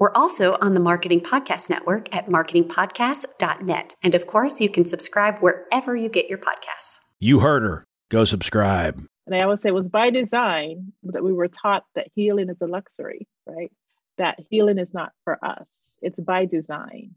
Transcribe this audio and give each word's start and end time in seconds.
We're 0.00 0.12
also 0.14 0.56
on 0.62 0.72
the 0.72 0.80
Marketing 0.80 1.20
Podcast 1.20 1.68
Network 1.68 2.16
at 2.16 2.26
marketingpodcast.net. 2.26 3.96
And 4.02 4.14
of 4.14 4.26
course, 4.26 4.58
you 4.58 4.70
can 4.70 4.86
subscribe 4.86 5.40
wherever 5.40 5.94
you 5.94 6.08
get 6.08 6.26
your 6.26 6.38
podcasts. 6.38 7.00
You 7.18 7.40
heard 7.40 7.62
her. 7.64 7.84
Go 8.08 8.24
subscribe. 8.24 9.04
And 9.26 9.34
I 9.34 9.42
always 9.42 9.60
say 9.60 9.68
it 9.68 9.72
was 9.72 9.90
by 9.90 10.08
design 10.08 10.94
that 11.02 11.22
we 11.22 11.34
were 11.34 11.48
taught 11.48 11.84
that 11.96 12.08
healing 12.14 12.48
is 12.48 12.56
a 12.62 12.66
luxury, 12.66 13.28
right? 13.46 13.70
That 14.16 14.38
healing 14.48 14.78
is 14.78 14.94
not 14.94 15.12
for 15.24 15.38
us, 15.44 15.88
it's 16.00 16.18
by 16.18 16.46
design. 16.46 17.12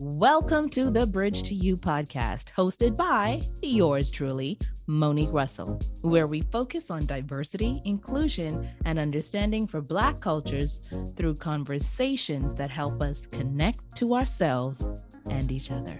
Welcome 0.00 0.70
to 0.70 0.90
the 0.90 1.06
Bridge 1.06 1.44
to 1.44 1.54
You 1.54 1.76
podcast, 1.76 2.52
hosted 2.52 2.96
by 2.96 3.40
yours 3.62 4.10
truly, 4.10 4.58
Monique 4.88 5.32
Russell, 5.32 5.78
where 6.02 6.26
we 6.26 6.40
focus 6.50 6.90
on 6.90 7.06
diversity, 7.06 7.80
inclusion, 7.84 8.68
and 8.86 8.98
understanding 8.98 9.68
for 9.68 9.80
Black 9.80 10.20
cultures 10.20 10.82
through 11.16 11.36
conversations 11.36 12.54
that 12.54 12.70
help 12.70 13.00
us 13.02 13.24
connect 13.28 13.94
to 13.94 14.16
ourselves 14.16 14.84
and 15.30 15.52
each 15.52 15.70
other. 15.70 15.96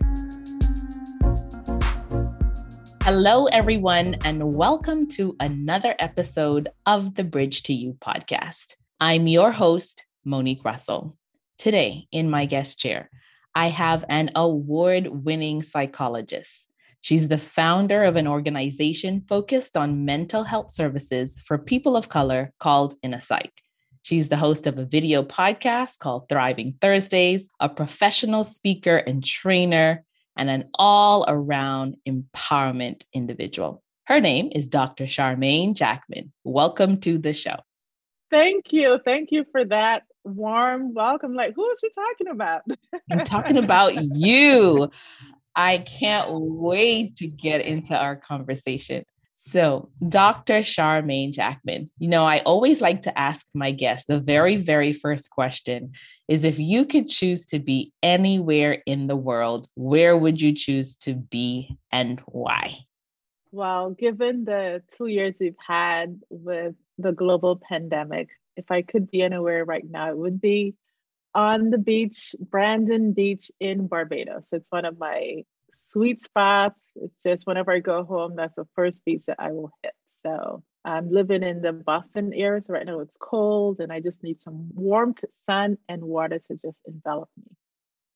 Hello, 3.03 3.45
everyone, 3.47 4.17
and 4.25 4.56
welcome 4.56 5.06
to 5.11 5.37
another 5.39 5.95
episode 6.00 6.69
of 6.87 7.15
the 7.15 7.22
Bridge 7.22 7.62
to 7.62 7.72
You 7.72 7.92
podcast. 8.05 8.75
I'm 8.98 9.28
your 9.28 9.53
host, 9.53 10.05
Monique 10.25 10.65
Russell. 10.65 11.17
Today, 11.59 12.09
in 12.11 12.28
my 12.28 12.47
guest 12.47 12.81
chair, 12.81 13.09
I 13.56 13.69
have 13.69 14.05
an 14.08 14.33
award 14.34 15.06
winning 15.06 15.62
psychologist. 15.62 16.69
She's 17.02 17.28
the 17.28 17.38
founder 17.38 18.02
of 18.02 18.16
an 18.16 18.27
organization 18.27 19.24
focused 19.28 19.77
on 19.77 20.05
mental 20.05 20.42
health 20.42 20.72
services 20.72 21.38
for 21.38 21.56
people 21.56 21.97
of 21.97 22.08
color 22.08 22.52
called 22.58 22.94
InnoPsych. 23.02 23.50
She's 24.02 24.28
the 24.28 24.36
host 24.36 24.66
of 24.66 24.78
a 24.78 24.84
video 24.84 25.22
podcast 25.22 25.98
called 25.98 26.28
Thriving 26.28 26.75
Thursdays, 26.80 27.48
a 27.60 27.69
professional 27.69 28.42
speaker 28.42 28.97
and 28.97 29.25
trainer, 29.25 30.02
and 30.36 30.50
an 30.50 30.69
all 30.75 31.25
around 31.28 31.97
empowerment 32.08 33.05
individual. 33.12 33.84
Her 34.06 34.20
name 34.20 34.50
is 34.52 34.66
Dr. 34.66 35.05
Charmaine 35.05 35.75
Jackman. 35.75 36.32
Welcome 36.42 36.98
to 37.02 37.19
the 37.19 37.32
show. 37.32 37.56
Thank 38.30 38.72
you. 38.72 38.98
Thank 39.05 39.30
you 39.30 39.44
for 39.52 39.64
that 39.66 40.02
warm 40.25 40.94
welcome. 40.94 41.34
Like, 41.34 41.55
who 41.55 41.69
is 41.70 41.78
she 41.80 41.91
talking 41.91 42.28
about? 42.28 42.62
I'm 43.11 43.25
talking 43.25 43.56
about 43.64 43.94
you. 43.94 44.91
I 45.56 45.78
can't 45.78 46.28
wait 46.31 47.16
to 47.16 47.27
get 47.27 47.61
into 47.61 47.97
our 47.97 48.16
conversation. 48.16 49.05
So, 49.36 49.91
Dr. 50.08 50.61
Charmaine 50.61 51.33
Jackman, 51.33 51.91
you 51.98 52.08
know, 52.08 52.25
I 52.25 52.39
always 52.41 52.81
like 52.81 53.03
to 53.03 53.19
ask 53.19 53.44
my 53.53 53.72
guests 53.72 54.06
the 54.06 54.19
very, 54.19 54.56
very 54.56 54.92
first 54.92 55.31
question 55.31 55.92
is 56.28 56.44
if 56.44 56.59
you 56.59 56.86
could 56.86 57.09
choose 57.09 57.44
to 57.47 57.59
be 57.59 57.92
anywhere 58.03 58.83
in 58.86 59.06
the 59.06 59.16
world, 59.16 59.66
where 59.75 60.16
would 60.16 60.41
you 60.41 60.55
choose 60.55 60.97
to 60.98 61.14
be 61.14 61.77
and 61.92 62.20
why? 62.27 62.78
Well, 63.53 63.91
given 63.91 64.44
the 64.44 64.83
two 64.97 65.06
years 65.06 65.37
we've 65.38 65.54
had 65.65 66.20
with 66.31 66.75
the 66.99 67.12
global 67.12 67.56
pandemic, 67.56 68.31
if 68.56 68.70
I 68.70 68.82
could 68.82 69.10
be 69.10 69.22
anywhere 69.22 69.65
right 69.65 69.84
now, 69.88 70.10
it 70.10 70.16
would 70.16 70.41
be 70.41 70.75
on 71.34 71.70
the 71.70 71.78
beach, 71.78 72.34
Brandon 72.38 73.12
Beach 73.12 73.50
in 73.59 73.87
Barbados. 73.87 74.48
It's 74.53 74.70
one 74.70 74.84
of 74.84 74.98
my 74.98 75.44
sweet 75.72 76.20
spots. 76.20 76.81
It's 76.97 77.22
just 77.22 77.47
whenever 77.47 77.72
I 77.72 77.81
go 77.81 78.04
home, 78.04 78.37
that's 78.37 78.54
the 78.54 78.66
first 78.75 79.04
beach 79.04 79.26
that 79.26 79.41
I 79.41 79.50
will 79.50 79.70
hit. 79.82 79.94
So 80.06 80.62
I'm 80.84 81.10
living 81.10 81.43
in 81.43 81.60
the 81.62 81.72
Boston 81.72 82.32
area. 82.34 82.62
So 82.62 82.75
right 82.75 82.87
now 82.87 83.00
it's 83.00 83.16
cold 83.19 83.81
and 83.81 83.93
I 83.93 84.00
just 84.00 84.22
need 84.22 84.43
some 84.43 84.70
warmth, 84.75 85.25
sun, 85.34 85.78
and 85.88 86.03
water 86.03 86.38
to 86.38 86.56
just 86.56 86.78
envelop 86.87 87.28
me. 87.37 87.56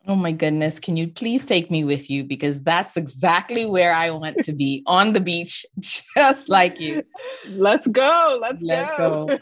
Oh 0.09 0.17
my 0.17 0.33
goodness. 0.33 0.81
Can 0.81 0.97
you 0.97 1.07
please 1.07 1.45
take 1.45 1.71
me 1.71 1.85
with 1.85 2.09
you? 2.09 2.25
Because 2.25 2.63
that's 2.63 2.97
exactly 2.97 3.67
where 3.67 3.93
I 3.93 4.11
want 4.11 4.43
to 4.45 4.55
be 4.55 4.83
on 4.87 5.13
the 5.13 5.21
beach, 5.21 5.67
just 6.17 6.49
like 6.49 6.81
you. 6.81 7.03
Let's 7.51 7.87
go. 7.87 8.39
Let's, 8.41 8.63
Let's 8.63 8.97
go. 8.97 9.27
go. 9.27 9.39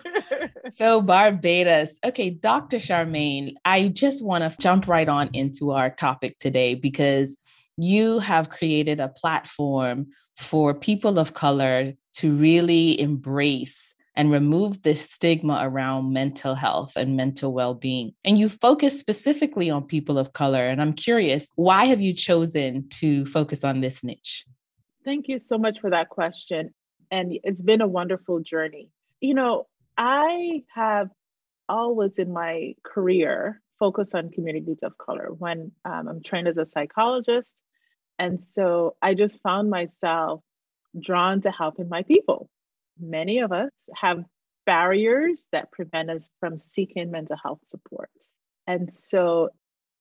so, 0.77 1.01
Barbados. 1.01 1.91
Okay, 2.05 2.31
Dr. 2.31 2.79
Charmaine, 2.79 3.55
I 3.65 3.87
just 3.87 4.25
want 4.25 4.43
to 4.43 4.59
jump 4.59 4.89
right 4.89 5.09
on 5.09 5.31
into 5.35 5.71
our 5.71 5.89
topic 5.89 6.37
today 6.41 6.75
because 6.75 7.37
you 7.77 8.19
have 8.19 8.51
created 8.51 8.99
a 8.99 9.07
platform 9.07 10.09
for 10.37 10.75
people 10.75 11.21
of 11.21 11.35
color 11.35 11.93
to 12.15 12.37
really 12.37 13.01
embrace 13.01 13.95
and 14.17 14.33
remove 14.33 14.83
this 14.83 15.03
stigma 15.03 15.59
around 15.63 16.13
mental 16.13 16.55
health 16.55 16.95
and 16.97 17.17
mental 17.17 17.53
well-being. 17.53 18.13
And 18.25 18.39
you 18.39 18.49
focus 18.49 18.99
specifically 18.99 19.69
on 19.69 19.85
people 19.85 20.19
of 20.19 20.33
color 20.33 20.67
and 20.67 20.81
i'm 20.81 20.95
curious 20.95 21.51
why 21.57 21.85
have 21.85 22.01
you 22.01 22.15
chosen 22.15 22.89
to 22.89 23.27
focus 23.27 23.63
on 23.63 23.81
this 23.81 24.03
niche? 24.03 24.45
Thank 25.05 25.29
you 25.29 25.39
so 25.39 25.59
much 25.59 25.79
for 25.81 25.91
that 25.91 26.09
question 26.09 26.75
and 27.11 27.39
it's 27.45 27.63
been 27.63 27.81
a 27.81 27.87
wonderful 27.87 28.41
journey. 28.41 28.91
You 29.21 29.35
know 29.35 29.67
i 29.99 30.63
have 30.75 31.09
always 31.69 32.19
in 32.19 32.33
my 32.33 32.75
career 32.85 33.61
focused 33.79 34.15
on 34.15 34.31
communities 34.31 34.83
of 34.83 34.97
color 34.99 35.29
when 35.39 35.73
um, 35.85 36.09
i'm 36.09 36.23
trained 36.23 36.49
as 36.49 36.59
a 36.59 36.67
psychologist 36.67 37.61
and 38.19 38.41
so 38.41 38.95
i 39.03 39.15
just 39.15 39.41
found 39.41 39.71
myself 39.71 40.43
drawn 41.01 41.41
to 41.41 41.51
helping 41.51 41.89
my 41.89 42.03
people 42.03 42.51
many 43.01 43.41
of 43.41 43.53
us 43.53 43.71
have 43.95 44.25
barriers 44.65 45.49
that 45.53 45.71
prevent 45.71 46.11
us 46.11 46.29
from 46.41 46.59
seeking 46.59 47.11
mental 47.11 47.37
health 47.37 47.61
support. 47.65 48.11
And 48.67 48.93
so 48.93 49.51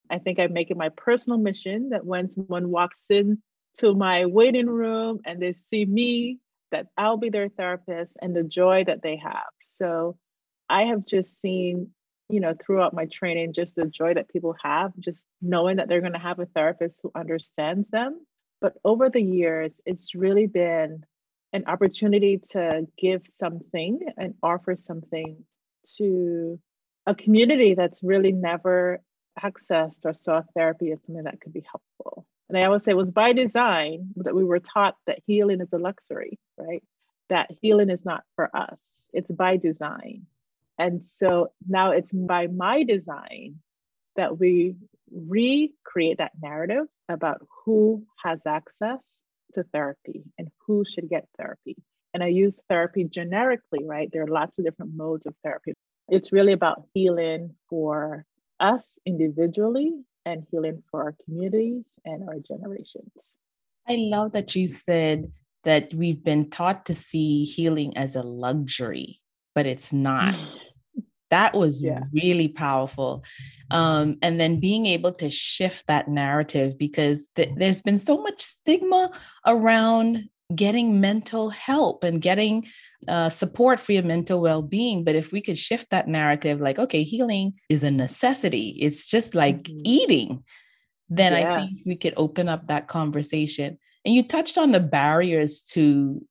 I 0.09 0.19
think 0.19 0.39
I'm 0.39 0.53
making 0.53 0.77
my 0.77 0.89
personal 0.89 1.37
mission 1.37 1.89
that 1.89 2.05
when 2.05 2.29
someone 2.29 2.69
walks 2.69 3.05
in 3.09 3.41
to 3.77 3.93
my 3.93 4.25
waiting 4.25 4.67
room 4.69 5.19
and 5.25 5.41
they 5.41 5.53
see 5.53 5.85
me, 5.85 6.39
that 6.71 6.87
I'll 6.97 7.17
be 7.17 7.29
their 7.29 7.49
therapist 7.49 8.17
and 8.21 8.35
the 8.35 8.43
joy 8.43 8.83
that 8.85 9.01
they 9.01 9.17
have. 9.17 9.49
So 9.61 10.17
I 10.69 10.83
have 10.83 11.05
just 11.05 11.39
seen, 11.39 11.91
you 12.27 12.39
know, 12.39 12.53
throughout 12.53 12.93
my 12.93 13.05
training, 13.05 13.53
just 13.53 13.75
the 13.75 13.85
joy 13.85 14.15
that 14.15 14.29
people 14.29 14.55
have, 14.63 14.91
just 14.99 15.23
knowing 15.41 15.77
that 15.77 15.87
they're 15.87 16.01
going 16.01 16.13
to 16.13 16.19
have 16.19 16.39
a 16.39 16.47
therapist 16.47 16.99
who 17.01 17.11
understands 17.15 17.87
them. 17.89 18.25
But 18.61 18.73
over 18.83 19.09
the 19.09 19.21
years, 19.21 19.79
it's 19.85 20.15
really 20.15 20.47
been 20.47 21.05
an 21.55 21.63
opportunity 21.67 22.41
to 22.51 22.85
give 22.97 23.25
something 23.25 24.01
and 24.17 24.33
offer 24.43 24.75
something 24.75 25.37
to 25.97 26.59
a 27.05 27.15
community 27.15 27.75
that's 27.75 28.03
really 28.03 28.33
never 28.33 29.01
accessed 29.41 29.99
or 30.03 30.13
saw 30.13 30.41
therapy 30.53 30.91
as 30.91 30.99
something 31.05 31.23
that 31.23 31.39
could 31.39 31.53
be 31.53 31.63
helpful. 31.71 32.25
And 32.49 32.57
I 32.57 32.65
always 32.65 32.83
say 32.83 32.91
it 32.91 32.97
was 32.97 33.11
by 33.11 33.31
design 33.31 34.09
that 34.17 34.35
we 34.35 34.43
were 34.43 34.59
taught 34.59 34.95
that 35.07 35.19
healing 35.25 35.61
is 35.61 35.71
a 35.71 35.77
luxury, 35.77 36.37
right? 36.57 36.83
That 37.29 37.49
healing 37.61 37.89
is 37.89 38.03
not 38.03 38.23
for 38.35 38.53
us, 38.55 38.97
it's 39.13 39.31
by 39.31 39.55
design. 39.55 40.27
And 40.77 41.05
so 41.05 41.53
now 41.65 41.91
it's 41.91 42.11
by 42.11 42.47
my 42.47 42.83
design 42.83 43.61
that 44.17 44.37
we 44.37 44.75
recreate 45.09 46.17
that 46.17 46.33
narrative 46.41 46.87
about 47.07 47.47
who 47.63 48.05
has 48.21 48.41
access 48.45 48.99
to 49.55 49.63
therapy 49.73 50.23
and 50.37 50.47
who 50.65 50.83
should 50.85 51.09
get 51.09 51.27
therapy. 51.37 51.75
And 52.13 52.23
I 52.23 52.27
use 52.27 52.61
therapy 52.69 53.03
generically, 53.03 53.83
right? 53.83 54.09
There 54.11 54.23
are 54.23 54.27
lots 54.27 54.57
of 54.57 54.65
different 54.65 54.95
modes 54.95 55.25
of 55.25 55.35
therapy. 55.43 55.73
It's 56.07 56.31
really 56.31 56.53
about 56.53 56.83
healing 56.93 57.55
for 57.69 58.25
us 58.59 58.99
individually 59.05 59.91
and 60.25 60.45
healing 60.49 60.83
for 60.89 61.03
our 61.03 61.15
communities 61.25 61.83
and 62.05 62.27
our 62.29 62.39
generations. 62.39 63.11
I 63.87 63.95
love 63.97 64.31
that 64.31 64.55
you 64.55 64.65
said 64.65 65.31
that 65.63 65.93
we've 65.93 66.23
been 66.23 66.49
taught 66.49 66.85
to 66.85 66.93
see 66.93 67.43
healing 67.43 67.97
as 67.97 68.15
a 68.15 68.23
luxury, 68.23 69.19
but 69.53 69.65
it's 69.65 69.91
not. 69.91 70.37
that 71.35 71.53
was 71.53 71.81
yeah. 71.81 72.03
really 72.13 72.47
powerful 72.47 73.23
um, 73.71 74.17
and 74.21 74.39
then 74.39 74.59
being 74.59 74.85
able 74.85 75.11
to 75.11 75.29
shift 75.29 75.85
that 75.87 76.07
narrative 76.07 76.77
because 76.77 77.27
th- 77.35 77.53
there's 77.57 77.81
been 77.81 77.97
so 77.97 78.15
much 78.17 78.39
stigma 78.41 79.11
around 79.45 80.29
getting 80.55 81.01
mental 81.01 81.49
help 81.49 82.03
and 82.03 82.21
getting 82.21 82.65
uh, 83.07 83.29
support 83.29 83.81
for 83.81 83.91
your 83.91 84.03
mental 84.03 84.39
well-being 84.39 85.03
but 85.03 85.15
if 85.15 85.31
we 85.33 85.41
could 85.41 85.57
shift 85.57 85.89
that 85.89 86.07
narrative 86.07 86.61
like 86.61 86.79
okay 86.79 87.03
healing 87.03 87.53
is 87.67 87.83
a 87.83 87.91
necessity 87.91 88.77
it's 88.79 89.09
just 89.09 89.35
like 89.35 89.63
mm-hmm. 89.63 89.79
eating 89.83 90.43
then 91.09 91.33
yeah. 91.33 91.53
i 91.53 91.57
think 91.57 91.81
we 91.85 91.95
could 91.95 92.13
open 92.15 92.47
up 92.47 92.67
that 92.67 92.87
conversation 92.87 93.77
and 94.05 94.15
you 94.15 94.23
touched 94.23 94.57
on 94.57 94.71
the 94.71 94.79
barriers 94.79 95.61
to 95.61 96.21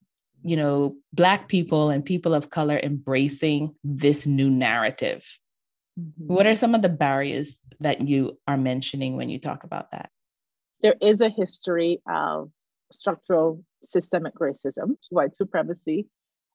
you 0.44 0.56
know 0.56 0.94
black 1.12 1.48
people 1.48 1.90
and 1.90 2.04
people 2.04 2.34
of 2.34 2.50
color 2.50 2.78
embracing 2.82 3.74
this 3.82 4.26
new 4.26 4.48
narrative 4.50 5.26
mm-hmm. 5.98 6.32
what 6.32 6.46
are 6.46 6.54
some 6.54 6.74
of 6.74 6.82
the 6.82 6.88
barriers 6.88 7.58
that 7.80 8.06
you 8.06 8.38
are 8.46 8.56
mentioning 8.56 9.16
when 9.16 9.28
you 9.28 9.40
talk 9.40 9.64
about 9.64 9.90
that 9.90 10.10
there 10.82 10.94
is 11.00 11.20
a 11.20 11.30
history 11.30 12.00
of 12.06 12.50
structural 12.92 13.64
systemic 13.84 14.34
racism, 14.34 14.96
white 15.10 15.34
supremacy. 15.34 16.06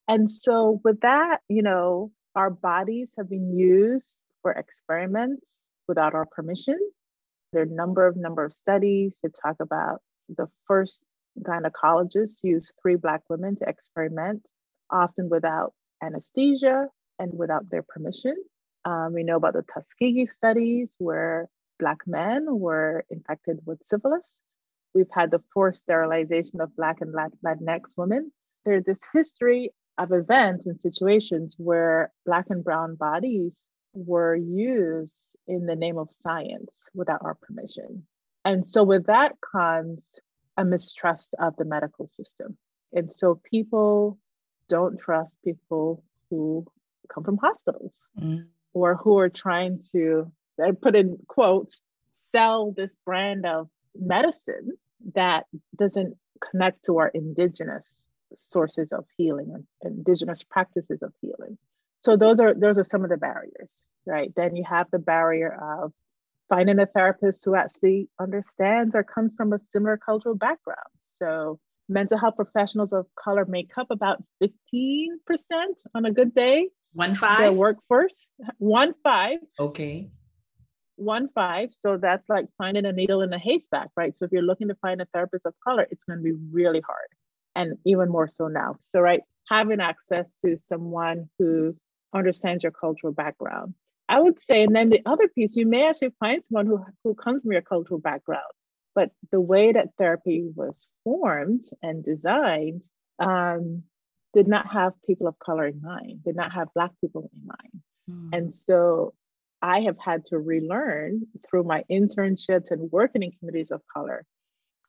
And 0.07 0.29
so, 0.29 0.81
with 0.83 1.01
that, 1.01 1.39
you 1.47 1.61
know, 1.61 2.11
our 2.35 2.49
bodies 2.49 3.09
have 3.17 3.29
been 3.29 3.57
used 3.57 4.23
for 4.41 4.51
experiments 4.51 5.45
without 5.87 6.13
our 6.13 6.25
permission. 6.25 6.77
There 7.53 7.63
are 7.63 7.65
a 7.65 7.69
number 7.69 8.07
of 8.07 8.15
number 8.15 8.45
of 8.45 8.53
studies 8.53 9.15
to 9.23 9.31
talk 9.43 9.57
about 9.59 10.01
the 10.29 10.47
first 10.67 11.01
gynecologists 11.43 12.43
used 12.43 12.73
three 12.81 12.95
Black 12.95 13.21
women 13.29 13.55
to 13.57 13.69
experiment, 13.69 14.45
often 14.89 15.29
without 15.29 15.73
anesthesia 16.03 16.87
and 17.19 17.31
without 17.33 17.69
their 17.69 17.83
permission. 17.83 18.35
Um, 18.85 19.13
we 19.13 19.23
know 19.23 19.37
about 19.37 19.53
the 19.53 19.63
Tuskegee 19.73 20.27
studies 20.27 20.89
where 20.99 21.47
Black 21.79 21.99
men 22.07 22.45
were 22.47 23.03
infected 23.09 23.59
with 23.65 23.79
syphilis 23.85 24.33
We've 24.93 25.09
had 25.11 25.31
the 25.31 25.41
forced 25.53 25.83
sterilization 25.83 26.61
of 26.61 26.75
Black 26.75 27.01
and 27.01 27.13
Latinx 27.13 27.95
women. 27.95 28.31
There's 28.65 28.85
this 28.85 28.99
history 29.13 29.71
of 29.97 30.11
events 30.11 30.65
and 30.65 30.79
situations 30.79 31.55
where 31.57 32.11
Black 32.25 32.47
and 32.49 32.63
Brown 32.63 32.95
bodies 32.95 33.59
were 33.93 34.35
used 34.35 35.29
in 35.47 35.65
the 35.65 35.75
name 35.75 35.97
of 35.97 36.09
science 36.11 36.77
without 36.93 37.21
our 37.23 37.35
permission. 37.35 38.05
And 38.45 38.65
so, 38.65 38.83
with 38.83 39.05
that 39.07 39.35
comes 39.51 40.01
a 40.59 40.65
mistrust 40.65 41.33
of 41.39 41.55
the 41.55 41.65
medical 41.65 42.09
system. 42.17 42.57
And 42.91 43.13
so, 43.13 43.39
people 43.49 44.19
don't 44.67 44.99
trust 44.99 45.33
people 45.43 46.03
who 46.29 46.65
come 47.11 47.23
from 47.23 47.37
hospitals 47.37 47.91
mm. 48.19 48.45
or 48.73 48.95
who 48.95 49.17
are 49.17 49.29
trying 49.29 49.81
to, 49.91 50.31
I 50.63 50.71
put 50.71 50.95
in 50.95 51.17
quotes, 51.27 51.79
sell 52.15 52.71
this 52.75 52.95
brand 53.05 53.45
of 53.45 53.69
medicine 53.95 54.73
that 55.15 55.45
doesn't 55.75 56.17
connect 56.39 56.85
to 56.85 56.97
our 56.99 57.07
indigenous 57.07 57.95
sources 58.37 58.91
of 58.91 59.05
healing 59.17 59.65
and 59.81 59.97
indigenous 59.97 60.43
practices 60.43 61.01
of 61.01 61.13
healing. 61.21 61.57
So 62.01 62.15
those 62.15 62.39
are 62.39 62.53
those 62.53 62.77
are 62.77 62.83
some 62.83 63.03
of 63.03 63.09
the 63.09 63.17
barriers, 63.17 63.79
right? 64.05 64.31
Then 64.35 64.55
you 64.55 64.63
have 64.69 64.87
the 64.91 64.99
barrier 64.99 65.51
of 65.51 65.91
finding 66.49 66.79
a 66.79 66.85
therapist 66.85 67.43
who 67.45 67.55
actually 67.55 68.09
understands 68.19 68.95
or 68.95 69.03
comes 69.03 69.31
from 69.37 69.53
a 69.53 69.59
similar 69.73 69.97
cultural 69.97 70.35
background. 70.35 70.89
So 71.21 71.59
mental 71.87 72.17
health 72.17 72.35
professionals 72.35 72.93
of 72.93 73.05
color 73.15 73.45
make 73.45 73.71
up 73.77 73.87
about 73.91 74.23
15% 74.41 75.07
on 75.95 76.05
a 76.05 76.11
good 76.11 76.33
day. 76.35 76.69
One 76.93 77.15
five. 77.15 77.39
Their 77.39 77.53
workforce. 77.53 78.25
One 78.57 78.95
five. 79.03 79.39
Okay 79.59 80.09
one 80.99 81.29
five. 81.33 81.69
So 81.79 81.97
that's 81.97 82.27
like 82.29 82.45
finding 82.57 82.85
a 82.85 82.91
needle 82.91 83.21
in 83.21 83.31
a 83.33 83.39
haystack, 83.39 83.89
right? 83.95 84.15
So 84.15 84.25
if 84.25 84.31
you're 84.31 84.41
looking 84.41 84.67
to 84.67 84.75
find 84.75 85.01
a 85.01 85.05
therapist 85.13 85.45
of 85.45 85.53
color, 85.63 85.87
it's 85.89 86.03
going 86.03 86.19
to 86.19 86.23
be 86.23 86.37
really 86.51 86.81
hard 86.81 87.07
and 87.55 87.77
even 87.85 88.09
more 88.09 88.27
so 88.27 88.47
now. 88.47 88.75
So, 88.81 88.99
right, 88.99 89.21
having 89.47 89.79
access 89.79 90.35
to 90.45 90.57
someone 90.57 91.29
who 91.39 91.75
understands 92.13 92.63
your 92.63 92.71
cultural 92.71 93.13
background. 93.13 93.73
I 94.09 94.19
would 94.19 94.41
say, 94.41 94.63
and 94.63 94.75
then 94.75 94.89
the 94.89 95.03
other 95.05 95.27
piece, 95.27 95.55
you 95.55 95.67
may 95.67 95.85
actually 95.85 96.13
find 96.19 96.43
someone 96.43 96.65
who, 96.65 96.83
who 97.03 97.13
comes 97.13 97.43
from 97.43 97.51
your 97.51 97.61
cultural 97.61 97.99
background, 97.99 98.51
but 98.95 99.11
the 99.31 99.39
way 99.39 99.71
that 99.71 99.89
therapy 99.99 100.49
was 100.55 100.87
formed 101.03 101.61
and 101.83 102.03
designed 102.03 102.81
um, 103.19 103.83
did 104.33 104.47
not 104.47 104.71
have 104.73 104.93
people 105.05 105.27
of 105.27 105.37
color 105.37 105.67
in 105.67 105.79
mind, 105.81 106.23
did 106.23 106.35
not 106.35 106.51
have 106.51 106.73
Black 106.73 106.89
people 106.99 107.29
in 107.31 107.45
mind. 107.45 107.83
Mm. 108.09 108.37
And 108.37 108.53
so 108.53 109.13
I 109.61 109.81
have 109.81 109.97
had 110.03 110.25
to 110.27 110.39
relearn 110.39 111.27
through 111.47 111.63
my 111.63 111.83
internships 111.91 112.71
and 112.71 112.91
working 112.91 113.21
in 113.21 113.31
communities 113.31 113.69
of 113.69 113.81
color. 113.93 114.25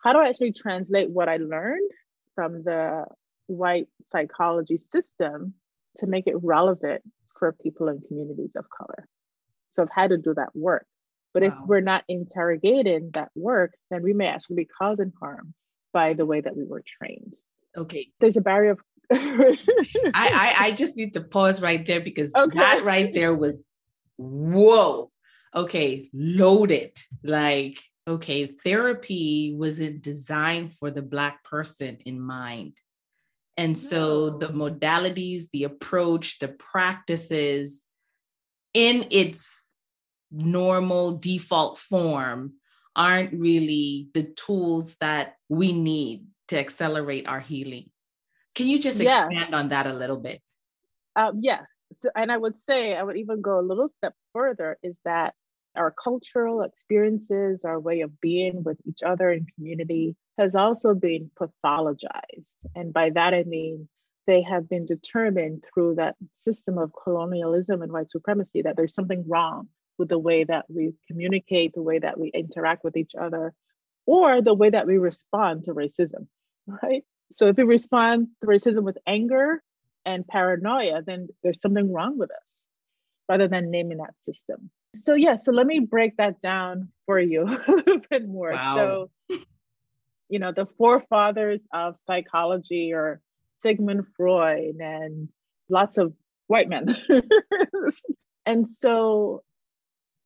How 0.03 0.15
do 0.15 0.21
I 0.21 0.29
actually 0.29 0.53
translate 0.53 1.11
what 1.11 1.29
I 1.29 1.37
learned 1.37 1.91
from 2.35 2.63
the 2.63 3.05
white 3.49 3.89
psychology 4.11 4.79
system 4.79 5.55
to 5.99 6.07
make 6.07 6.27
it 6.27 6.37
relevant 6.43 7.03
for 7.41 7.53
people 7.53 7.89
in 7.89 8.01
communities 8.07 8.53
of 8.55 8.67
color? 8.71 9.09
So 9.71 9.83
I've 9.83 9.91
had 9.91 10.11
to 10.11 10.17
do 10.17 10.35
that 10.35 10.55
work. 10.55 10.87
But 11.35 11.43
wow. 11.43 11.49
if 11.49 11.55
we're 11.67 11.81
not 11.81 12.05
interrogating 12.09 13.11
that 13.15 13.31
work, 13.35 13.73
then 13.91 14.03
we 14.03 14.13
may 14.13 14.27
actually 14.27 14.57
be 14.57 14.65
causing 14.67 15.13
harm 15.21 15.55
by 15.93 16.15
the 16.15 16.27
way 16.27 16.41
that 16.41 16.57
we 16.57 16.65
were 16.65 16.85
trained. 16.87 17.35
Okay. 17.77 18.11
There's 18.21 18.37
a 18.37 18.41
barrier 18.41 18.73
of 18.73 18.81
I, 19.13 19.57
I, 20.15 20.55
I 20.59 20.71
just 20.71 20.97
need 20.97 21.15
to 21.15 21.21
pause 21.21 21.61
right 21.61 21.85
there 21.85 22.01
because 22.01 22.33
okay. 22.33 22.59
that 22.59 22.85
right 22.85 23.13
there 23.13 23.35
was 23.35 23.57
whoa, 24.21 25.11
okay, 25.55 26.09
loaded. 26.13 26.97
Like, 27.25 27.79
okay, 28.07 28.47
therapy 28.63 29.55
wasn't 29.57 30.03
designed 30.03 30.75
for 30.75 30.91
the 30.91 31.03
Black 31.03 31.43
person 31.45 31.99
in 32.05 32.21
mind. 32.21 32.77
And 33.61 33.77
so 33.77 34.31
the 34.39 34.49
modalities, 34.49 35.51
the 35.53 35.65
approach, 35.65 36.39
the 36.39 36.49
practices 36.49 37.85
in 38.73 39.05
its 39.11 39.67
normal 40.33 41.19
default 41.19 41.77
form 41.77 42.55
aren't 42.97 43.35
really 43.39 44.09
the 44.15 44.23
tools 44.23 44.97
that 45.03 45.35
we 45.51 45.73
need 45.73 46.25
to 46.49 46.59
accelerate 46.59 47.29
our 47.29 47.41
healing. 47.41 47.91
Can 48.55 48.67
you 48.67 48.79
just 48.79 48.99
expand 48.99 49.33
yes. 49.33 49.53
on 49.53 49.69
that 49.69 49.87
a 49.87 49.93
little 49.93 50.17
bit? 50.17 50.41
Uh, 51.15 51.33
yes 51.39 51.67
so, 51.99 52.11
and 52.15 52.31
I 52.31 52.37
would 52.37 52.61
say, 52.61 52.95
I 52.95 53.03
would 53.03 53.17
even 53.17 53.41
go 53.41 53.59
a 53.59 53.63
little 53.63 53.89
step 53.89 54.15
further 54.33 54.79
is 54.83 54.95
that 55.05 55.35
our 55.77 55.91
cultural 55.93 56.63
experiences, 56.63 57.65
our 57.65 57.79
way 57.79 58.01
of 58.01 58.21
being 58.21 58.63
with 58.63 58.79
each 58.87 59.03
other 59.05 59.31
in 59.31 59.47
community 59.55 60.17
has 60.39 60.55
also 60.55 60.95
been 60.95 61.31
pathologized. 61.39 62.57
And 62.75 62.93
by 62.93 63.11
that, 63.11 63.35
I 63.35 63.45
mean, 63.45 63.89
they 64.27 64.43
have 64.43 64.69
been 64.69 64.87
determined 64.87 65.65
through 65.73 65.97
that 65.97 66.17
system 66.45 66.79
of 66.79 66.93
colonialism 67.03 67.83
and 67.83 67.93
white 67.93 68.11
supremacy 68.11 68.63
that 68.63 68.77
there's 68.77 68.95
something 68.95 69.25
wrong 69.27 69.69
with 69.99 70.09
the 70.09 70.19
way 70.19 70.45
that 70.45 70.67
we 70.69 70.95
communicate, 71.09 71.75
the 71.75 71.83
way 71.83 71.99
that 71.99 72.19
we 72.19 72.29
interact 72.29 72.85
with 72.85 72.97
each 72.97 73.13
other, 73.21 73.53
or 74.07 74.43
the 74.43 74.55
way 74.55 74.71
that 74.71 74.87
we 74.87 74.99
respond 74.99 75.65
to 75.65 75.75
racism, 75.75 76.27
right? 76.83 77.05
So 77.33 77.47
if 77.47 77.57
we 77.57 77.65
respond 77.65 78.29
to 78.41 78.47
racism 78.47 78.83
with 78.83 78.99
anger, 79.07 79.63
and 80.05 80.27
paranoia, 80.27 81.03
then 81.03 81.29
there's 81.43 81.61
something 81.61 81.93
wrong 81.93 82.19
with 82.19 82.31
us 82.31 82.63
rather 83.29 83.49
than 83.49 83.71
naming 83.71 83.99
that 83.99 84.15
system. 84.19 84.71
So, 84.95 85.15
yeah, 85.15 85.37
so 85.37 85.53
let 85.53 85.67
me 85.67 85.81
break 85.81 86.17
that 86.17 86.41
down 86.41 86.89
for 87.07 87.19
you 87.19 87.43
a 87.69 87.73
little 87.73 88.01
bit 88.11 88.29
more. 88.29 88.53
Wow. 88.53 89.09
So, 89.29 89.39
you 90.29 90.39
know, 90.39 90.53
the 90.53 90.67
forefathers 90.67 91.67
of 91.73 91.97
psychology 91.97 92.93
are 92.93 93.21
Sigmund 93.59 94.07
Freud 94.17 94.77
and 94.81 95.29
lots 95.69 95.99
of 95.99 96.13
white 96.47 96.69
men. 96.69 96.97
and 98.47 98.69
so, 98.69 99.43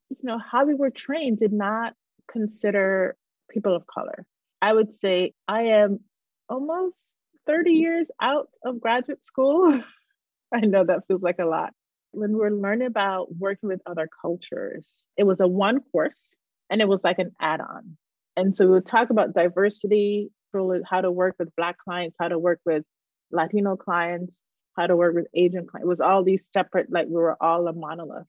you 0.09 0.17
know, 0.23 0.39
how 0.39 0.65
we 0.65 0.73
were 0.73 0.89
trained 0.89 1.39
did 1.39 1.53
not 1.53 1.93
consider 2.31 3.15
people 3.49 3.75
of 3.75 3.85
color. 3.87 4.25
I 4.61 4.73
would 4.73 4.93
say 4.93 5.33
I 5.47 5.63
am 5.63 5.99
almost 6.49 7.13
30 7.45 7.73
years 7.73 8.09
out 8.21 8.47
of 8.63 8.79
graduate 8.79 9.23
school. 9.23 9.81
I 10.53 10.61
know 10.61 10.83
that 10.83 11.07
feels 11.07 11.23
like 11.23 11.39
a 11.39 11.45
lot. 11.45 11.73
When 12.15 12.37
we 12.37 12.45
are 12.45 12.51
learning 12.51 12.87
about 12.87 13.35
working 13.35 13.67
with 13.67 13.81
other 13.85 14.07
cultures, 14.21 15.03
it 15.17 15.23
was 15.23 15.41
a 15.41 15.47
one 15.47 15.81
course 15.91 16.37
and 16.69 16.81
it 16.81 16.87
was 16.87 17.03
like 17.03 17.19
an 17.19 17.35
add 17.41 17.59
on. 17.59 17.97
And 18.37 18.55
so 18.55 18.65
we 18.65 18.71
would 18.71 18.85
talk 18.85 19.09
about 19.09 19.33
diversity, 19.33 20.31
how 20.89 21.01
to 21.01 21.11
work 21.11 21.35
with 21.37 21.53
Black 21.57 21.77
clients, 21.77 22.15
how 22.17 22.29
to 22.29 22.39
work 22.39 22.61
with 22.65 22.85
Latino 23.31 23.75
clients, 23.75 24.41
how 24.77 24.87
to 24.87 24.95
work 24.95 25.13
with 25.13 25.27
Asian 25.33 25.67
clients. 25.67 25.85
It 25.85 25.89
was 25.89 25.99
all 25.99 26.23
these 26.23 26.47
separate, 26.49 26.89
like 26.89 27.07
we 27.07 27.15
were 27.15 27.35
all 27.43 27.67
a 27.67 27.73
monolith. 27.73 28.27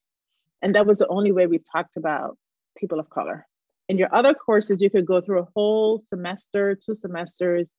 And 0.61 0.75
that 0.75 0.87
was 0.87 0.99
the 0.99 1.07
only 1.07 1.31
way 1.31 1.47
we 1.47 1.61
talked 1.61 1.97
about 1.97 2.37
people 2.77 2.99
of 2.99 3.09
color. 3.09 3.47
In 3.89 3.99
your 3.99 4.13
other 4.13 4.35
courses, 4.35 4.83
you 4.83 4.91
could 4.91 5.07
go 5.07 5.21
through 5.21 5.43
a 5.43 5.49
whole 5.55 6.03
semester, 6.07 6.75
two 6.75 6.95
semesters, 6.95 7.71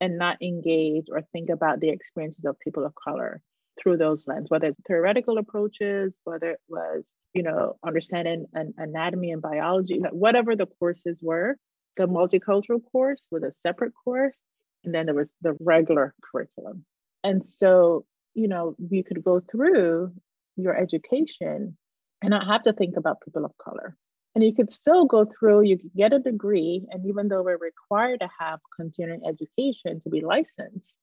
and 0.00 0.16
not 0.16 0.40
engage 0.40 1.06
or 1.10 1.22
think 1.32 1.50
about 1.50 1.80
the 1.80 1.88
experiences 1.88 2.44
of 2.44 2.60
people 2.60 2.86
of 2.86 2.94
color 2.94 3.42
through 3.80 3.96
those 3.96 4.26
lens, 4.26 4.46
whether 4.48 4.68
it's 4.68 4.80
theoretical 4.86 5.38
approaches, 5.38 6.18
whether 6.24 6.50
it 6.50 6.60
was, 6.68 7.08
you 7.34 7.42
know, 7.42 7.76
understanding 7.84 8.46
an 8.54 8.74
anatomy 8.78 9.30
and 9.30 9.42
biology, 9.42 10.00
whatever 10.10 10.56
the 10.56 10.66
courses 10.66 11.20
were, 11.22 11.56
the 11.96 12.06
multicultural 12.06 12.80
course 12.92 13.26
was 13.30 13.42
a 13.42 13.52
separate 13.52 13.92
course. 14.04 14.42
And 14.84 14.94
then 14.94 15.06
there 15.06 15.14
was 15.14 15.32
the 15.42 15.56
regular 15.60 16.14
curriculum. 16.22 16.84
And 17.24 17.44
so, 17.44 18.04
you 18.34 18.48
know, 18.48 18.76
you 18.78 19.02
could 19.02 19.24
go 19.24 19.40
through 19.40 20.12
your 20.56 20.76
education 20.76 21.76
and 22.22 22.30
not 22.30 22.46
have 22.46 22.62
to 22.64 22.72
think 22.72 22.96
about 22.96 23.20
people 23.20 23.44
of 23.44 23.52
color. 23.58 23.96
And 24.34 24.44
you 24.44 24.54
could 24.54 24.72
still 24.72 25.06
go 25.06 25.24
through, 25.24 25.62
you 25.62 25.78
could 25.78 25.94
get 25.96 26.12
a 26.12 26.18
degree, 26.18 26.86
and 26.90 27.06
even 27.06 27.28
though 27.28 27.42
we're 27.42 27.56
required 27.56 28.20
to 28.20 28.28
have 28.38 28.60
continuing 28.76 29.22
education 29.26 30.00
to 30.02 30.10
be 30.10 30.20
licensed, 30.20 30.98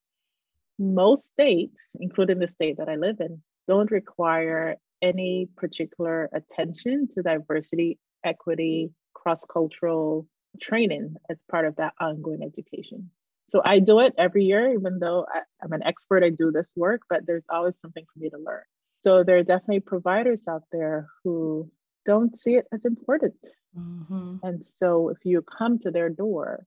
most 0.80 1.26
states, 1.26 1.96
including 2.00 2.40
the 2.40 2.48
state 2.48 2.78
that 2.78 2.90
I 2.90 2.96
live 2.96 3.20
in, 3.20 3.42
don't 3.68 3.92
require 3.92 4.78
any 5.02 5.50
particular 5.58 6.30
attention 6.34 7.08
to 7.14 7.22
diversity, 7.22 8.00
equity, 8.24 8.92
cross 9.14 9.44
cultural 9.46 10.28
training 10.62 11.16
as 11.30 11.42
part 11.50 11.66
of 11.66 11.76
that 11.78 11.94
ongoing 12.00 12.44
education. 12.44 13.10
So 13.48 13.62
I 13.64 13.80
do 13.80 14.00
it 14.00 14.14
every 14.18 14.46
year, 14.46 14.72
even 14.74 15.00
though 15.00 15.26
I, 15.32 15.42
am 15.64 15.74
an 15.74 15.84
expert, 15.84 16.24
I 16.24 16.30
do 16.30 16.52
this 16.52 16.72
work, 16.76 17.02
but 17.10 17.26
there's 17.26 17.44
always 17.50 17.76
something 17.82 18.06
for 18.12 18.20
me 18.20 18.30
to 18.30 18.38
learn. 18.38 18.64
So 19.02 19.24
there 19.24 19.38
are 19.38 19.44
definitely 19.44 19.82
providers 19.82 20.44
out 20.48 20.64
there 20.72 21.08
who 21.24 21.70
don't 22.06 22.40
see 22.40 22.56
it 22.56 22.66
as 22.72 22.86
important. 22.86 23.36
Mm-hmm. 23.78 24.38
And 24.44 24.66
so 24.66 25.10
if 25.10 25.18
you 25.24 25.42
come 25.42 25.80
to 25.80 25.92
their 25.92 26.10
door, 26.10 26.66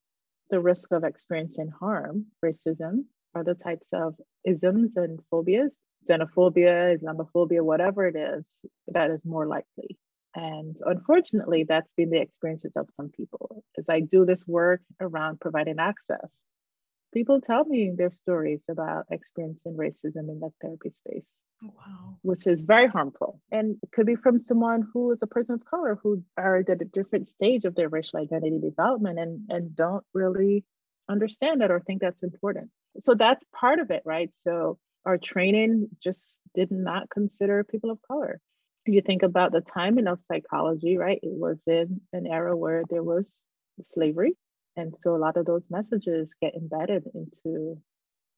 the 0.50 0.60
risk 0.60 0.92
of 0.92 1.02
experiencing 1.02 1.70
harm, 1.80 2.26
racism, 2.44 3.04
other 3.36 3.54
types 3.54 3.90
of 3.92 4.14
isms 4.44 4.96
and 4.96 5.20
phobias, 5.30 5.80
xenophobia, 6.08 6.96
Islamophobia, 6.96 7.62
whatever 7.62 8.06
it 8.06 8.16
is, 8.16 8.44
that 8.88 9.10
is 9.10 9.24
more 9.24 9.46
likely. 9.46 9.98
And 10.34 10.76
unfortunately, 10.84 11.64
that's 11.64 11.92
been 11.94 12.10
the 12.10 12.20
experiences 12.20 12.72
of 12.76 12.88
some 12.92 13.08
people. 13.08 13.64
As 13.78 13.86
I 13.88 14.00
do 14.00 14.26
this 14.26 14.46
work 14.46 14.82
around 15.00 15.40
providing 15.40 15.78
access, 15.78 16.40
people 17.14 17.40
tell 17.40 17.64
me 17.64 17.92
their 17.96 18.10
stories 18.10 18.62
about 18.68 19.06
experiencing 19.10 19.76
racism 19.78 20.28
in 20.28 20.40
that 20.40 20.52
therapy 20.60 20.90
space. 20.90 21.32
Oh, 21.64 21.72
wow. 21.74 22.18
Which 22.20 22.46
is 22.46 22.60
very 22.60 22.86
harmful. 22.86 23.40
And 23.50 23.76
it 23.82 23.90
could 23.92 24.04
be 24.04 24.16
from 24.16 24.38
someone 24.38 24.86
who 24.92 25.12
is 25.12 25.18
a 25.22 25.26
person 25.26 25.54
of 25.54 25.64
color 25.64 25.98
who 26.02 26.22
are 26.36 26.58
at 26.58 26.68
a 26.68 26.84
different 26.84 27.30
stage 27.30 27.64
of 27.64 27.74
their 27.74 27.88
racial 27.88 28.20
identity 28.20 28.60
development 28.60 29.18
and, 29.18 29.40
and 29.48 29.74
don't 29.74 30.04
really 30.12 30.64
understand 31.08 31.62
it 31.62 31.70
or 31.70 31.80
think 31.80 32.02
that's 32.02 32.22
important. 32.22 32.70
So 33.00 33.14
that's 33.14 33.44
part 33.54 33.78
of 33.78 33.90
it, 33.90 34.02
right? 34.04 34.32
So 34.34 34.78
our 35.04 35.18
training 35.18 35.88
just 36.02 36.40
did 36.54 36.70
not 36.70 37.10
consider 37.10 37.64
people 37.64 37.90
of 37.90 37.98
color. 38.06 38.40
If 38.84 38.94
you 38.94 39.02
think 39.02 39.22
about 39.22 39.52
the 39.52 39.60
timing 39.60 40.06
of 40.06 40.20
psychology, 40.20 40.96
right? 40.96 41.18
It 41.22 41.32
was 41.32 41.58
in 41.66 42.00
an 42.12 42.26
era 42.26 42.56
where 42.56 42.82
there 42.88 43.02
was 43.02 43.44
slavery 43.82 44.36
and 44.76 44.94
so 45.00 45.16
a 45.16 45.18
lot 45.18 45.36
of 45.36 45.46
those 45.46 45.68
messages 45.70 46.34
get 46.40 46.54
embedded 46.54 47.04
into 47.14 47.78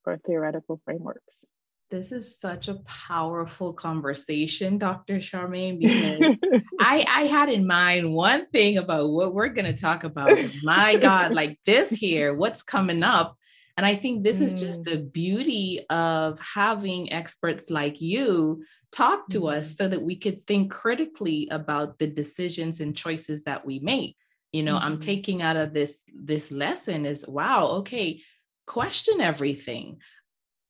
our 0.06 0.18
theoretical 0.18 0.80
frameworks. 0.84 1.44
This 1.90 2.12
is 2.12 2.38
such 2.38 2.68
a 2.68 2.76
powerful 2.84 3.72
conversation, 3.72 4.78
Dr. 4.78 5.16
Charmaine, 5.16 5.78
because 5.78 6.36
I, 6.80 7.04
I 7.08 7.26
had 7.26 7.48
in 7.48 7.66
mind 7.66 8.12
one 8.12 8.46
thing 8.46 8.76
about 8.76 9.10
what 9.10 9.34
we're 9.34 9.48
going 9.48 9.72
to 9.72 9.80
talk 9.80 10.04
about. 10.04 10.38
My 10.62 10.96
God, 10.96 11.34
like 11.34 11.58
this 11.66 11.88
here, 11.88 12.34
what's 12.34 12.62
coming 12.62 13.02
up. 13.02 13.36
And 13.78 13.86
I 13.86 13.96
think 13.96 14.24
this 14.24 14.40
mm. 14.40 14.42
is 14.42 14.60
just 14.60 14.82
mm. 14.82 14.90
the 14.90 14.96
beauty 14.98 15.86
of 15.88 16.38
having 16.40 17.12
experts 17.12 17.70
like 17.70 18.00
you 18.00 18.64
talk 18.92 19.28
to 19.30 19.42
mm. 19.42 19.56
us 19.56 19.76
so 19.76 19.88
that 19.88 20.02
we 20.02 20.16
could 20.16 20.46
think 20.46 20.70
critically 20.70 21.48
about 21.50 21.98
the 21.98 22.08
decisions 22.08 22.80
and 22.80 22.96
choices 22.96 23.44
that 23.44 23.64
we 23.64 23.78
make 23.78 24.16
you 24.52 24.62
know 24.62 24.76
mm-hmm. 24.76 24.84
i'm 24.84 25.00
taking 25.00 25.42
out 25.42 25.56
of 25.56 25.72
this 25.72 26.02
this 26.14 26.50
lesson 26.50 27.04
is 27.04 27.26
wow 27.26 27.66
okay 27.66 28.20
question 28.66 29.20
everything 29.20 29.98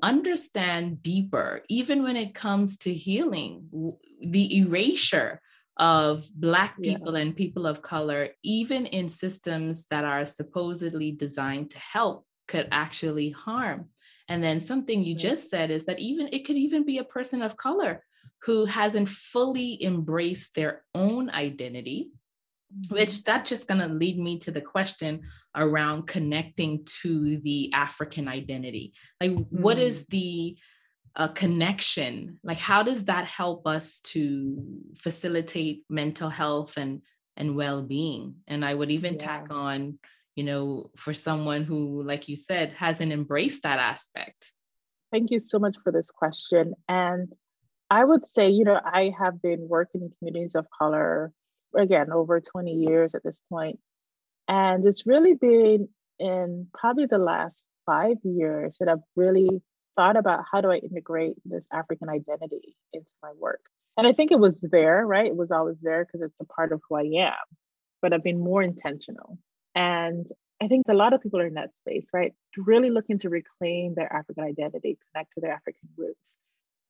understand 0.02 1.02
deeper 1.02 1.62
even 1.68 2.02
when 2.02 2.16
it 2.16 2.34
comes 2.34 2.78
to 2.78 2.92
healing 2.92 3.68
the 4.22 4.58
erasure 4.58 5.40
of 5.76 6.26
black 6.34 6.80
people 6.82 7.14
yeah. 7.14 7.20
and 7.20 7.36
people 7.36 7.66
of 7.66 7.82
color 7.82 8.30
even 8.42 8.86
in 8.86 9.08
systems 9.08 9.86
that 9.90 10.04
are 10.04 10.26
supposedly 10.26 11.12
designed 11.12 11.70
to 11.70 11.78
help 11.78 12.24
could 12.48 12.68
actually 12.72 13.30
harm 13.30 13.88
and 14.28 14.44
then 14.44 14.60
something 14.60 15.02
you 15.02 15.14
just 15.14 15.48
said 15.48 15.70
is 15.70 15.84
that 15.86 15.98
even 15.98 16.28
it 16.32 16.44
could 16.44 16.56
even 16.56 16.84
be 16.84 16.98
a 16.98 17.04
person 17.04 17.42
of 17.42 17.56
color 17.56 18.04
who 18.42 18.66
hasn't 18.66 19.08
fully 19.08 19.82
embraced 19.82 20.54
their 20.54 20.82
own 20.94 21.30
identity 21.30 22.10
which 22.90 23.10
mm-hmm. 23.10 23.22
that's 23.24 23.48
just 23.48 23.66
going 23.66 23.80
to 23.80 23.94
lead 23.94 24.18
me 24.18 24.38
to 24.38 24.50
the 24.50 24.60
question 24.60 25.22
around 25.56 26.06
connecting 26.06 26.84
to 26.84 27.38
the 27.38 27.72
african 27.72 28.28
identity 28.28 28.92
like 29.20 29.32
what 29.50 29.78
is 29.78 30.02
mm. 30.02 30.08
the 30.10 30.58
uh, 31.16 31.28
connection 31.28 32.38
like 32.44 32.58
how 32.58 32.82
does 32.82 33.04
that 33.06 33.24
help 33.24 33.66
us 33.66 34.00
to 34.02 34.62
facilitate 34.96 35.84
mental 35.88 36.28
health 36.28 36.76
and 36.76 37.00
and 37.36 37.56
well-being 37.56 38.34
and 38.46 38.64
i 38.64 38.72
would 38.72 38.90
even 38.90 39.14
yeah. 39.14 39.18
tack 39.18 39.46
on 39.50 39.98
you 40.38 40.44
know 40.44 40.88
for 40.96 41.12
someone 41.12 41.64
who 41.64 42.04
like 42.04 42.28
you 42.28 42.36
said 42.36 42.72
hasn't 42.72 43.10
embraced 43.10 43.64
that 43.64 43.80
aspect. 43.80 44.52
Thank 45.10 45.32
you 45.32 45.40
so 45.40 45.58
much 45.58 45.76
for 45.82 45.90
this 45.90 46.10
question. 46.10 46.74
And 46.88 47.32
i 47.90 48.04
would 48.04 48.24
say 48.28 48.50
you 48.50 48.64
know 48.64 48.78
i 48.84 49.10
have 49.18 49.40
been 49.40 49.66
working 49.66 50.02
in 50.02 50.10
communities 50.18 50.54
of 50.54 50.66
color 50.78 51.32
again 51.74 52.12
over 52.12 52.38
20 52.40 52.70
years 52.70 53.14
at 53.14 53.24
this 53.24 53.40
point. 53.50 53.80
And 54.46 54.86
it's 54.86 55.06
really 55.06 55.34
been 55.34 55.88
in 56.18 56.68
probably 56.72 57.06
the 57.06 57.24
last 57.32 57.60
five 57.84 58.18
years 58.22 58.76
that 58.78 58.88
i've 58.88 59.06
really 59.16 59.50
thought 59.96 60.16
about 60.16 60.44
how 60.50 60.60
do 60.60 60.70
i 60.70 60.76
integrate 60.76 61.36
this 61.44 61.66
african 61.72 62.08
identity 62.08 62.76
into 62.92 63.10
my 63.24 63.32
work. 63.46 63.62
And 63.96 64.06
i 64.06 64.12
think 64.12 64.30
it 64.30 64.44
was 64.46 64.60
there 64.60 65.04
right? 65.04 65.32
It 65.32 65.36
was 65.42 65.50
always 65.50 65.78
there 65.80 66.04
because 66.04 66.20
it's 66.26 66.40
a 66.40 66.52
part 66.56 66.70
of 66.70 66.80
who 66.86 66.94
i 66.96 67.06
am 67.30 67.46
but 68.02 68.12
i've 68.12 68.28
been 68.30 68.38
more 68.50 68.62
intentional 68.62 69.38
and 69.78 70.26
i 70.60 70.66
think 70.68 70.84
a 70.88 70.94
lot 70.94 71.12
of 71.12 71.22
people 71.22 71.40
are 71.40 71.46
in 71.46 71.54
that 71.54 71.70
space 71.80 72.08
right 72.12 72.32
really 72.56 72.90
looking 72.90 73.18
to 73.18 73.28
reclaim 73.28 73.94
their 73.94 74.12
african 74.12 74.44
identity 74.44 74.98
connect 75.12 75.32
to 75.34 75.40
their 75.40 75.52
african 75.52 75.88
roots 75.96 76.34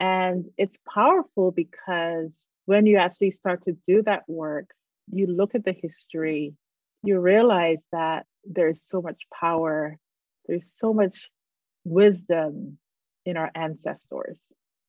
and 0.00 0.46
it's 0.56 0.78
powerful 0.92 1.50
because 1.50 2.44
when 2.66 2.86
you 2.86 2.98
actually 2.98 3.30
start 3.30 3.64
to 3.64 3.72
do 3.86 4.02
that 4.02 4.22
work, 4.28 4.70
you 5.10 5.26
look 5.26 5.54
at 5.54 5.64
the 5.64 5.72
history, 5.72 6.54
you 7.02 7.18
realize 7.18 7.82
that 7.92 8.26
there's 8.44 8.82
so 8.82 9.00
much 9.00 9.22
power, 9.32 9.98
there's 10.46 10.76
so 10.76 10.92
much 10.92 11.30
wisdom 11.84 12.78
in 13.24 13.36
our 13.36 13.50
ancestors, 13.54 14.40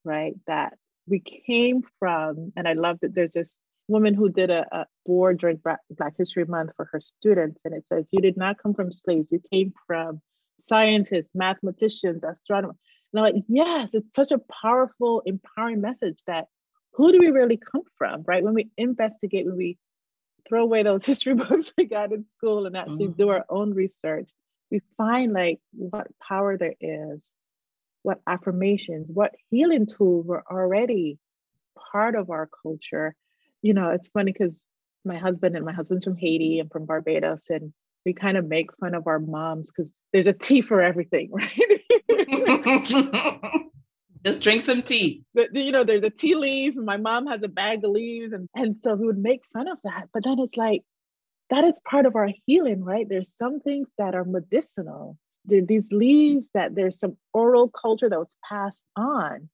right? 0.04 0.36
That 0.46 0.74
we 1.08 1.20
came 1.22 1.84
from, 2.00 2.52
and 2.56 2.68
I 2.68 2.74
love 2.74 3.00
that 3.02 3.16
there's 3.16 3.34
this 3.34 3.58
woman 3.90 4.14
who 4.14 4.30
did 4.30 4.50
a, 4.50 4.66
a 4.72 4.86
board 5.06 5.40
during 5.40 5.58
Black 5.58 6.14
History 6.18 6.46
Month 6.46 6.72
for 6.78 6.86
her 6.92 7.02
students, 7.02 7.60
and 7.66 7.74
it 7.74 7.84
says, 7.92 8.10
You 8.12 8.22
did 8.22 8.38
not 8.38 8.62
come 8.62 8.74
from 8.74 8.92
slaves, 8.92 9.32
you 9.32 9.42
came 9.52 9.74
from 9.88 10.22
scientists, 10.68 11.32
mathematicians, 11.34 12.24
astronomers. 12.24 12.78
And 13.12 13.20
I'm 13.20 13.34
like, 13.34 13.44
yes, 13.48 13.94
it's 13.94 14.16
such 14.16 14.32
a 14.32 14.40
powerful, 14.62 15.24
empowering 15.26 15.82
message 15.82 16.20
that 16.28 16.46
who 16.94 17.12
do 17.12 17.20
we 17.20 17.30
really 17.30 17.58
come 17.58 17.82
from, 17.98 18.24
right? 18.28 18.44
When 18.44 18.54
we 18.54 18.70
investigate, 18.78 19.46
when 19.46 19.58
we 19.58 19.78
throw 20.48 20.64
away 20.64 20.84
those 20.84 21.06
history 21.12 21.34
books 21.34 21.74
we 21.78 21.86
got 21.86 22.12
in 22.12 22.26
school 22.28 22.66
and 22.66 22.78
actually 22.78 23.08
mm-hmm. 23.08 23.22
do 23.22 23.30
our 23.30 23.46
own 23.50 23.74
research, 23.74 24.30
we 24.72 24.82
find 24.98 25.34
like 25.34 25.60
what 25.72 26.08
power 26.20 26.58
there 26.58 26.76
is, 26.80 27.24
what 28.04 28.22
affirmations, 28.28 29.10
what 29.12 29.34
healing 29.50 29.88
tools 29.88 30.26
were 30.28 30.44
already 30.50 31.18
part 31.92 32.16
of 32.16 32.30
our 32.30 32.50
culture. 32.62 33.16
You 33.62 33.74
know, 33.74 33.90
it's 33.90 34.08
funny 34.10 34.32
because 34.32 34.66
my 35.06 35.18
husband 35.18 35.56
and 35.56 35.66
my 35.66 35.74
husband's 35.74 36.04
from 36.04 36.18
Haiti 36.18 36.60
and 36.60 36.72
from 36.72 36.86
Barbados, 36.86 37.50
and 37.50 37.74
we 38.06 38.14
kind 38.14 38.38
of 38.38 38.48
make 38.48 38.76
fun 38.78 38.94
of 38.96 39.08
our 39.08 39.20
moms 39.20 39.72
because 39.72 39.92
there's 40.14 40.28
a 40.28 40.34
tea 40.34 40.62
for 40.62 40.82
everything, 40.82 41.32
right? 41.34 41.82
Just 44.26 44.42
drink 44.42 44.62
some 44.64 44.82
tea. 44.82 45.24
But, 45.34 45.56
you 45.56 45.72
know, 45.72 45.86
there's 45.86 46.06
a 46.06 46.10
tea 46.10 46.36
leaves. 46.36 46.76
My 46.76 46.98
mom 46.98 47.28
has 47.28 47.42
a 47.44 47.48
bag 47.48 47.86
of 47.86 47.92
leaves, 47.92 48.34
and 48.34 48.50
and 48.56 48.78
so 48.78 48.96
we 48.96 49.06
would 49.06 49.18
make 49.18 49.42
fun 49.54 49.68
of 49.68 49.78
that. 49.84 50.10
But 50.14 50.24
then 50.24 50.40
it's 50.40 50.58
like 50.58 50.84
that 51.50 51.64
is 51.64 51.80
part 51.86 52.06
of 52.06 52.16
our 52.16 52.30
healing, 52.46 52.84
right? 52.84 53.08
There's 53.08 53.36
some 53.36 53.60
things 53.60 53.88
that 53.98 54.16
are 54.16 54.26
medicinal. 54.26 55.18
There 55.46 55.62
are 55.62 55.66
these 55.66 55.92
leaves 55.92 56.52
that 56.54 56.76
there's 56.76 57.00
some 57.00 57.18
oral 57.34 57.70
culture 57.70 58.10
that 58.10 58.20
was 58.20 58.36
passed 58.48 58.86
on, 58.96 59.50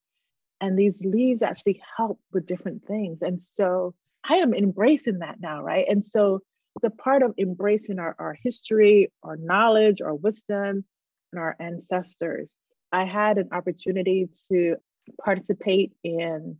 and 0.61 0.77
these 0.77 1.01
leaves 1.03 1.41
actually 1.41 1.81
help 1.97 2.19
with 2.31 2.45
different 2.45 2.85
things. 2.85 3.21
And 3.21 3.41
so 3.41 3.93
I 4.27 4.35
am 4.35 4.53
embracing 4.53 5.19
that 5.19 5.39
now, 5.39 5.61
right? 5.61 5.85
And 5.87 6.03
so 6.03 6.41
it's 6.75 6.85
a 6.85 6.89
part 6.89 7.23
of 7.23 7.33
embracing 7.37 7.99
our, 7.99 8.15
our 8.19 8.37
history, 8.41 9.11
our 9.23 9.37
knowledge, 9.37 10.01
our 10.01 10.15
wisdom, 10.15 10.83
and 11.31 11.39
our 11.39 11.55
ancestors. 11.59 12.53
I 12.91 13.05
had 13.05 13.37
an 13.37 13.49
opportunity 13.51 14.29
to 14.51 14.77
participate 15.23 15.93
in 16.03 16.57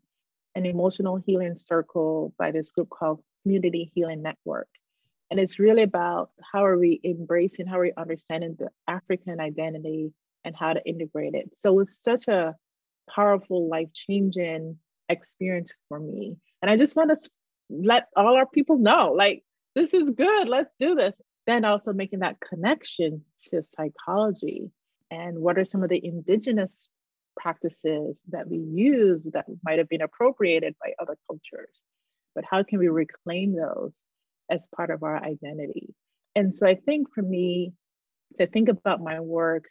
an 0.55 0.65
emotional 0.65 1.17
healing 1.17 1.55
circle 1.55 2.33
by 2.37 2.51
this 2.51 2.69
group 2.69 2.89
called 2.89 3.21
Community 3.43 3.91
Healing 3.93 4.21
Network. 4.21 4.67
And 5.31 5.39
it's 5.39 5.59
really 5.59 5.83
about 5.83 6.29
how 6.41 6.65
are 6.65 6.77
we 6.77 7.01
embracing, 7.03 7.65
how 7.67 7.79
are 7.79 7.83
we 7.83 7.93
understanding 7.97 8.55
the 8.57 8.69
African 8.87 9.39
identity 9.39 10.13
and 10.43 10.55
how 10.55 10.73
to 10.73 10.87
integrate 10.87 11.33
it. 11.33 11.51
So 11.55 11.71
it 11.71 11.75
was 11.75 11.97
such 11.97 12.27
a 12.27 12.55
powerful, 13.13 13.67
life 13.69 13.89
changing 13.93 14.77
experience 15.09 15.71
for 15.89 15.99
me. 15.99 16.37
And 16.61 16.71
I 16.71 16.77
just 16.77 16.95
want 16.95 17.11
to 17.11 17.29
let 17.69 18.07
all 18.15 18.35
our 18.35 18.45
people 18.45 18.77
know 18.77 19.13
like, 19.13 19.43
this 19.75 19.93
is 19.93 20.11
good, 20.11 20.47
let's 20.47 20.73
do 20.79 20.95
this. 20.95 21.19
Then 21.47 21.65
also 21.65 21.93
making 21.93 22.19
that 22.19 22.39
connection 22.39 23.23
to 23.49 23.63
psychology 23.63 24.71
and 25.11 25.37
what 25.37 25.57
are 25.57 25.65
some 25.65 25.83
of 25.83 25.89
the 25.89 26.03
indigenous 26.03 26.89
practices 27.37 28.19
that 28.29 28.47
we 28.47 28.57
use 28.57 29.27
that 29.33 29.45
might 29.63 29.77
have 29.77 29.89
been 29.89 30.01
appropriated 30.01 30.75
by 30.81 30.93
other 30.99 31.17
cultures. 31.27 31.83
But 32.33 32.45
how 32.49 32.63
can 32.63 32.79
we 32.79 32.87
reclaim 32.87 33.55
those 33.55 34.01
as 34.49 34.67
part 34.75 34.89
of 34.89 35.03
our 35.03 35.17
identity? 35.17 35.93
And 36.35 36.53
so 36.53 36.67
I 36.67 36.75
think 36.75 37.13
for 37.13 37.21
me, 37.21 37.73
to 38.37 38.47
think 38.47 38.69
about 38.69 39.01
my 39.01 39.19
work, 39.19 39.65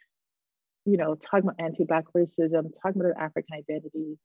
you 0.85 0.97
know, 0.97 1.15
talking 1.15 1.49
about 1.49 1.59
anti-Black 1.59 2.05
racism, 2.15 2.71
talking 2.81 3.01
about 3.01 3.19
African 3.19 3.57
identity, 3.57 4.17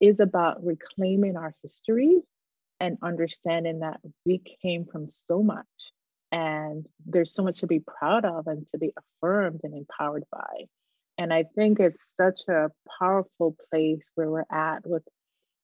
is 0.00 0.20
about 0.20 0.64
reclaiming 0.64 1.36
our 1.36 1.54
history 1.62 2.20
and 2.80 2.98
understanding 3.02 3.80
that 3.80 4.00
we 4.24 4.42
came 4.62 4.86
from 4.86 5.06
so 5.06 5.42
much 5.42 5.66
and 6.32 6.86
there's 7.06 7.34
so 7.34 7.42
much 7.42 7.60
to 7.60 7.66
be 7.66 7.80
proud 7.80 8.24
of 8.24 8.46
and 8.46 8.66
to 8.68 8.78
be 8.78 8.92
affirmed 8.96 9.60
and 9.64 9.74
empowered 9.74 10.24
by. 10.30 10.66
And 11.18 11.32
I 11.32 11.44
think 11.54 11.80
it's 11.80 12.12
such 12.14 12.40
a 12.48 12.70
powerful 12.98 13.56
place 13.70 14.02
where 14.14 14.30
we're 14.30 14.44
at 14.50 14.86
with 14.86 15.02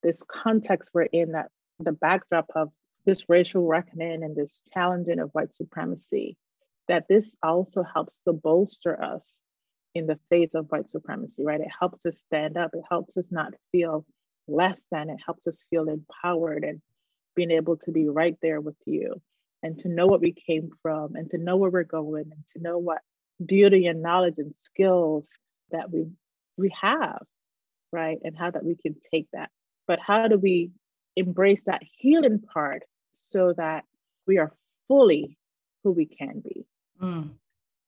this 0.03 0.23
context 0.23 0.91
we're 0.93 1.03
in 1.05 1.33
that 1.33 1.51
the 1.81 1.93
backdrop 1.93 2.47
of 2.55 2.71
this 3.07 3.25
racial 3.29 3.67
reckoning 3.67 4.23
and 4.23 4.37
this 4.37 4.61
challenging 4.75 5.21
of 5.21 5.31
white 5.31 5.55
supremacy, 5.55 6.37
that 6.89 7.07
this 7.09 7.37
also 7.43 7.83
helps 7.83 8.21
to 8.21 8.33
bolster 8.33 9.03
us 9.03 9.37
in 9.97 10.07
the 10.07 10.19
face 10.31 10.55
of 10.55 10.67
white 10.69 10.91
supremacy, 10.91 11.43
right? 11.45 11.61
It 11.61 11.71
helps 11.79 12.05
us 12.05 12.19
stand 12.19 12.57
up. 12.57 12.71
It 12.75 12.85
helps 12.89 13.17
us 13.17 13.29
not 13.31 13.55
feel 13.73 14.05
less 14.47 14.85
than. 14.91 15.11
It 15.11 15.19
helps 15.25 15.47
us 15.47 15.65
feel 15.71 15.89
empowered 15.89 16.65
and 16.65 16.81
being 17.35 17.51
able 17.51 17.77
to 17.79 17.93
be 17.93 18.09
right 18.09 18.37
there 18.43 18.61
with 18.61 18.77
you 18.85 19.21
and 19.63 19.79
to 19.81 19.89
know 19.89 20.07
what 20.07 20.21
we 20.21 20.33
came 20.33 20.71
from 20.83 21.17
and 21.17 21.31
to 21.31 21.39
know 21.39 21.57
where 21.57 21.71
we're 21.71 21.85
going 21.85 22.25
and 22.31 22.45
to 22.55 22.63
know 22.63 22.79
what 22.79 22.99
beauty 23.45 23.87
and 23.87 24.03
knowledge 24.03 24.37
and 24.39 24.55
skills 24.57 25.29
that 25.71 25.91
we 25.91 26.07
we 26.57 26.73
have 26.81 27.23
right 27.93 28.19
and 28.23 28.37
how 28.37 28.51
that 28.51 28.65
we 28.65 28.75
can 28.77 28.97
take 29.13 29.27
that 29.33 29.51
but 29.87 29.99
how 29.99 30.27
do 30.27 30.39
we 30.39 30.71
embrace 31.17 31.63
that 31.65 31.83
healing 31.99 32.41
part 32.41 32.83
so 33.13 33.53
that 33.57 33.85
we 34.27 34.39
are 34.39 34.55
fully 34.89 35.37
who 35.85 35.93
we 35.93 36.07
can 36.07 36.41
be 36.41 36.65
mm. 37.03 37.29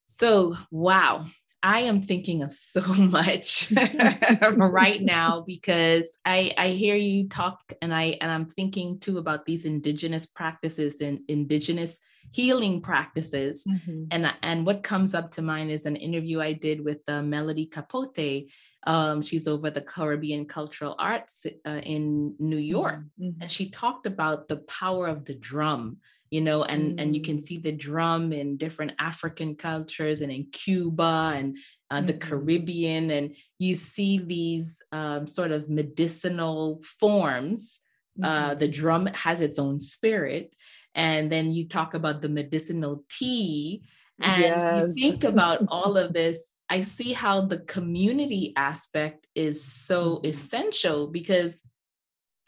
so 0.04 0.54
wow 0.70 1.24
I 1.62 1.80
am 1.80 2.02
thinking 2.02 2.42
of 2.42 2.52
so 2.52 2.80
much 2.94 3.72
right 4.42 5.02
now 5.02 5.44
because 5.46 6.16
I 6.24 6.52
I 6.56 6.68
hear 6.68 6.96
you 6.96 7.28
talk 7.28 7.60
and 7.82 7.94
I 7.94 8.16
and 8.20 8.30
I'm 8.30 8.46
thinking 8.46 8.98
too 9.00 9.18
about 9.18 9.44
these 9.44 9.64
indigenous 9.64 10.26
practices 10.26 10.96
and 11.00 11.20
indigenous 11.28 11.98
healing 12.30 12.80
practices 12.82 13.64
mm-hmm. 13.64 14.04
and 14.10 14.32
and 14.42 14.66
what 14.66 14.82
comes 14.82 15.14
up 15.14 15.30
to 15.32 15.42
mind 15.42 15.70
is 15.70 15.86
an 15.86 15.96
interview 15.96 16.40
I 16.40 16.52
did 16.52 16.84
with 16.84 16.98
uh, 17.08 17.22
Melody 17.22 17.66
Capote 17.66 18.48
um, 18.86 19.22
she's 19.22 19.48
over 19.48 19.70
the 19.70 19.80
Caribbean 19.80 20.44
Cultural 20.46 20.94
Arts 20.98 21.46
uh, 21.66 21.70
in 21.70 22.34
New 22.38 22.58
York 22.58 23.00
mm-hmm. 23.20 23.40
and 23.40 23.50
she 23.50 23.70
talked 23.70 24.06
about 24.06 24.48
the 24.48 24.58
power 24.58 25.06
of 25.06 25.24
the 25.24 25.34
drum 25.34 25.98
you 26.30 26.40
know 26.40 26.62
and 26.62 26.94
mm. 26.94 27.02
and 27.02 27.16
you 27.16 27.22
can 27.22 27.38
mm. 27.38 27.42
see 27.42 27.58
the 27.58 27.72
drum 27.72 28.32
in 28.32 28.56
different 28.56 28.92
african 28.98 29.54
cultures 29.54 30.20
and 30.20 30.32
in 30.32 30.46
cuba 30.52 31.32
and 31.34 31.56
uh, 31.90 31.96
mm-hmm. 31.96 32.06
the 32.06 32.12
caribbean 32.14 33.10
and 33.10 33.34
you 33.58 33.74
see 33.74 34.18
these 34.18 34.80
um, 34.92 35.26
sort 35.26 35.50
of 35.50 35.68
medicinal 35.68 36.80
forms 37.00 37.80
mm-hmm. 38.18 38.24
uh, 38.24 38.54
the 38.54 38.66
mm-hmm. 38.66 38.80
drum 38.80 39.06
has 39.06 39.40
its 39.40 39.58
own 39.58 39.80
spirit 39.80 40.54
and 40.94 41.30
then 41.30 41.50
you 41.50 41.68
talk 41.68 41.94
about 41.94 42.22
the 42.22 42.28
medicinal 42.28 43.04
tea 43.10 43.82
and 44.20 44.42
yes. 44.42 44.84
you 44.96 45.10
think 45.10 45.24
about 45.24 45.62
all 45.68 45.96
of 45.96 46.12
this 46.20 46.48
i 46.68 46.80
see 46.80 47.12
how 47.12 47.40
the 47.40 47.58
community 47.58 48.52
aspect 48.56 49.26
is 49.34 49.64
so 49.64 50.16
mm-hmm. 50.16 50.26
essential 50.26 51.06
because 51.06 51.62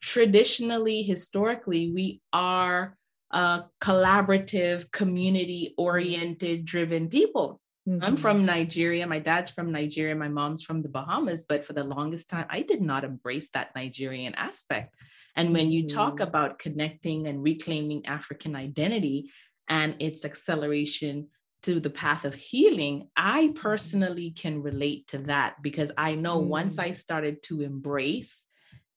traditionally 0.03 1.03
historically 1.03 1.93
we 1.93 2.21
are 2.33 2.97
uh, 3.31 3.63
collaborative, 3.81 4.91
community 4.91 5.75
oriented 5.77 6.65
driven 6.65 7.09
people. 7.09 7.61
Mm-hmm. 7.89 8.05
I'm 8.05 8.17
from 8.17 8.45
Nigeria. 8.45 9.07
My 9.07 9.19
dad's 9.19 9.51
from 9.51 9.73
Nigeria. 9.73 10.15
My 10.15 10.29
mom's 10.29 10.63
from 10.63 10.83
the 10.83 10.89
Bahamas. 10.89 11.45
But 11.45 11.65
for 11.65 11.73
the 11.73 11.85
longest 11.85 12.29
time, 12.29 12.47
I 12.51 12.63
did 12.63 12.81
not 12.81 13.05
embrace 13.05 13.49
that 13.55 13.75
Nigerian 13.75 14.35
aspect. 14.35 14.95
And 15.37 15.53
when 15.53 15.71
you 15.71 15.89
talk 15.89 16.15
mm-hmm. 16.15 16.23
about 16.29 16.59
connecting 16.59 17.27
and 17.27 17.43
reclaiming 17.43 18.07
African 18.07 18.57
identity 18.57 19.31
and 19.69 19.97
its 20.01 20.25
acceleration 20.25 21.29
to 21.63 21.79
the 21.79 21.91
path 21.91 22.25
of 22.25 22.35
healing, 22.35 23.09
I 23.17 23.47
mm-hmm. 23.47 23.61
personally 23.61 24.33
can 24.33 24.63
relate 24.63 25.07
to 25.09 25.19
that 25.19 25.63
because 25.63 25.93
I 25.97 26.15
know 26.15 26.41
mm. 26.41 26.47
once 26.47 26.79
I 26.79 26.93
started 26.93 27.43
to 27.45 27.61
embrace 27.63 28.45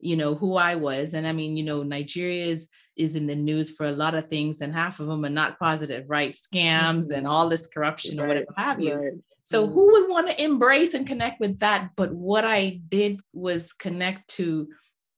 you 0.04 0.16
know 0.16 0.36
who 0.36 0.56
i 0.56 0.76
was 0.76 1.14
and 1.14 1.26
i 1.26 1.32
mean 1.32 1.56
you 1.56 1.64
know 1.64 1.84
nigeria 1.84 2.46
is 2.46 2.68
is 2.96 3.16
in 3.16 3.26
the 3.26 3.36
news 3.36 3.70
for 3.70 3.86
a 3.88 3.92
lot 3.92 4.14
of 4.14 4.30
things 4.30 4.62
and 4.62 4.74
half 4.74 5.00
of 5.00 5.08
them 5.08 5.26
are 5.26 5.30
not 5.30 5.58
positive 5.58 6.06
right 6.10 6.36
scams 6.36 7.06
mm-hmm. 7.06 7.14
and 7.14 7.28
all 7.28 7.50
this 7.50 7.68
corruption 7.68 8.18
right. 8.18 8.26
or 8.26 8.28
whatever 8.28 8.48
have 8.58 8.80
you 8.80 8.94
right. 8.94 9.14
so 9.44 9.64
mm-hmm. 9.64 9.74
who 9.74 9.92
would 9.94 10.10
want 10.10 10.28
to 10.28 10.44
embrace 10.44 10.94
and 10.94 11.08
connect 11.08 11.40
with 11.40 11.58
that 11.60 11.90
but 11.96 12.14
what 12.14 12.46
i 12.46 12.82
did 12.90 13.20
was 13.34 13.74
connect 13.74 14.28
to 14.28 14.68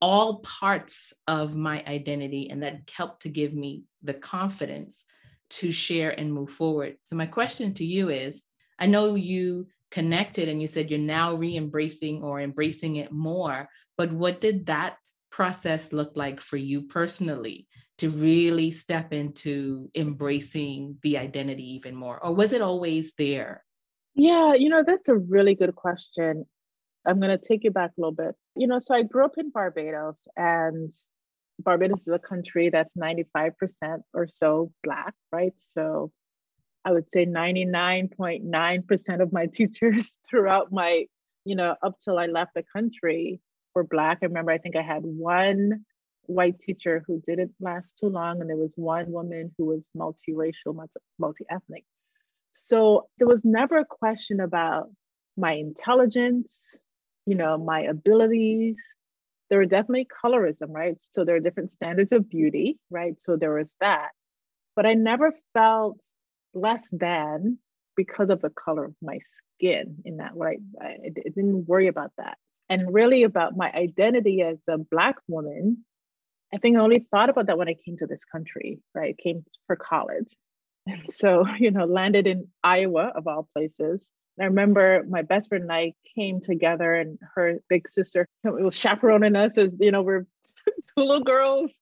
all 0.01 0.39
parts 0.39 1.13
of 1.27 1.55
my 1.55 1.83
identity 1.87 2.49
and 2.49 2.61
that 2.61 2.79
helped 2.95 3.23
to 3.23 3.29
give 3.29 3.53
me 3.53 3.83
the 4.03 4.13
confidence 4.13 5.03
to 5.49 5.71
share 5.71 6.11
and 6.11 6.33
move 6.33 6.49
forward 6.49 6.95
so 7.03 7.15
my 7.15 7.25
question 7.25 7.73
to 7.73 7.85
you 7.85 8.09
is 8.09 8.43
i 8.79 8.85
know 8.85 9.15
you 9.15 9.67
connected 9.91 10.49
and 10.49 10.61
you 10.61 10.67
said 10.67 10.89
you're 10.89 10.99
now 10.99 11.33
re-embracing 11.35 12.21
or 12.21 12.41
embracing 12.41 12.97
it 12.97 13.11
more 13.11 13.69
but 13.97 14.11
what 14.11 14.41
did 14.41 14.67
that 14.67 14.97
process 15.31 15.91
look 15.91 16.13
like 16.15 16.41
for 16.41 16.57
you 16.57 16.83
personally 16.83 17.67
to 17.97 18.09
really 18.09 18.71
step 18.71 19.13
into 19.13 19.89
embracing 19.95 20.97
the 21.03 21.17
identity 21.17 21.75
even 21.75 21.95
more? 21.95 22.23
Or 22.23 22.33
was 22.33 22.53
it 22.53 22.61
always 22.61 23.13
there? 23.17 23.63
Yeah, 24.15 24.53
you 24.53 24.69
know, 24.69 24.83
that's 24.85 25.09
a 25.09 25.15
really 25.15 25.55
good 25.55 25.75
question. 25.75 26.45
I'm 27.05 27.19
going 27.19 27.37
to 27.37 27.45
take 27.45 27.63
you 27.63 27.71
back 27.71 27.91
a 27.97 28.01
little 28.01 28.13
bit. 28.13 28.35
You 28.55 28.67
know, 28.67 28.79
so 28.79 28.95
I 28.95 29.03
grew 29.03 29.25
up 29.25 29.37
in 29.37 29.49
Barbados, 29.49 30.25
and 30.37 30.91
Barbados 31.59 32.01
is 32.01 32.13
a 32.13 32.19
country 32.19 32.69
that's 32.69 32.95
95% 32.95 33.51
or 34.13 34.27
so 34.27 34.71
Black, 34.83 35.13
right? 35.31 35.53
So 35.59 36.11
I 36.85 36.91
would 36.91 37.11
say 37.11 37.25
99.9% 37.25 39.21
of 39.21 39.33
my 39.33 39.45
teachers 39.53 40.15
throughout 40.29 40.71
my, 40.71 41.05
you 41.43 41.55
know, 41.55 41.75
up 41.83 41.97
till 42.03 42.17
I 42.17 42.27
left 42.27 42.51
the 42.55 42.63
country 42.73 43.41
were 43.75 43.83
black. 43.83 44.19
I 44.21 44.25
remember 44.25 44.51
I 44.51 44.57
think 44.57 44.75
I 44.75 44.81
had 44.81 45.03
one 45.03 45.85
white 46.23 46.59
teacher 46.59 47.03
who 47.05 47.21
didn't 47.27 47.53
last 47.59 47.97
too 47.99 48.07
long, 48.07 48.41
and 48.41 48.49
there 48.49 48.57
was 48.57 48.73
one 48.75 49.11
woman 49.11 49.51
who 49.57 49.65
was 49.65 49.89
multiracial, 49.95 50.75
multi-ethnic. 51.19 51.83
So 52.53 53.09
there 53.17 53.27
was 53.27 53.43
never 53.43 53.77
a 53.77 53.85
question 53.85 54.39
about 54.39 54.89
my 55.37 55.53
intelligence, 55.53 56.75
you 57.25 57.35
know, 57.35 57.57
my 57.57 57.81
abilities. 57.81 58.81
There 59.49 59.59
were 59.59 59.65
definitely 59.65 60.07
colorism, 60.23 60.69
right? 60.69 60.95
So 60.97 61.25
there 61.25 61.35
are 61.35 61.41
different 61.41 61.71
standards 61.71 62.13
of 62.13 62.29
beauty, 62.29 62.79
right? 62.89 63.19
So 63.19 63.35
there 63.35 63.53
was 63.53 63.71
that. 63.81 64.09
But 64.75 64.85
I 64.85 64.93
never 64.93 65.33
felt 65.53 65.99
less 66.53 66.89
than 66.91 67.59
because 67.95 68.29
of 68.29 68.41
the 68.41 68.49
color 68.49 68.85
of 68.85 68.95
my 69.01 69.19
skin 69.57 69.97
in 70.05 70.17
that 70.17 70.35
way. 70.35 70.59
I, 70.81 70.85
I 71.05 71.09
didn't 71.13 71.67
worry 71.67 71.87
about 71.87 72.11
that 72.17 72.37
and 72.69 72.93
really 72.93 73.23
about 73.23 73.55
my 73.55 73.71
identity 73.71 74.41
as 74.41 74.57
a 74.67 74.77
Black 74.77 75.17
woman, 75.27 75.85
I 76.53 76.57
think 76.57 76.77
I 76.77 76.81
only 76.81 77.05
thought 77.11 77.29
about 77.29 77.47
that 77.47 77.57
when 77.57 77.69
I 77.69 77.75
came 77.85 77.97
to 77.97 78.07
this 78.07 78.23
country, 78.23 78.79
right? 78.93 79.17
Came 79.17 79.45
for 79.67 79.75
college. 79.75 80.35
And 80.87 81.03
so, 81.09 81.45
you 81.59 81.71
know, 81.71 81.85
landed 81.85 82.27
in 82.27 82.47
Iowa 82.63 83.11
of 83.15 83.27
all 83.27 83.49
places. 83.53 84.07
And 84.37 84.45
I 84.45 84.47
remember 84.47 85.03
my 85.07 85.21
best 85.21 85.49
friend 85.49 85.63
and 85.63 85.71
I 85.71 85.93
came 86.15 86.41
together 86.41 86.93
and 86.93 87.17
her 87.35 87.59
big 87.69 87.87
sister 87.87 88.27
was 88.43 88.75
chaperoning 88.75 89.35
us 89.35 89.57
as, 89.57 89.75
you 89.79 89.91
know, 89.91 90.01
we're 90.01 90.25
little 90.97 91.21
girls 91.21 91.79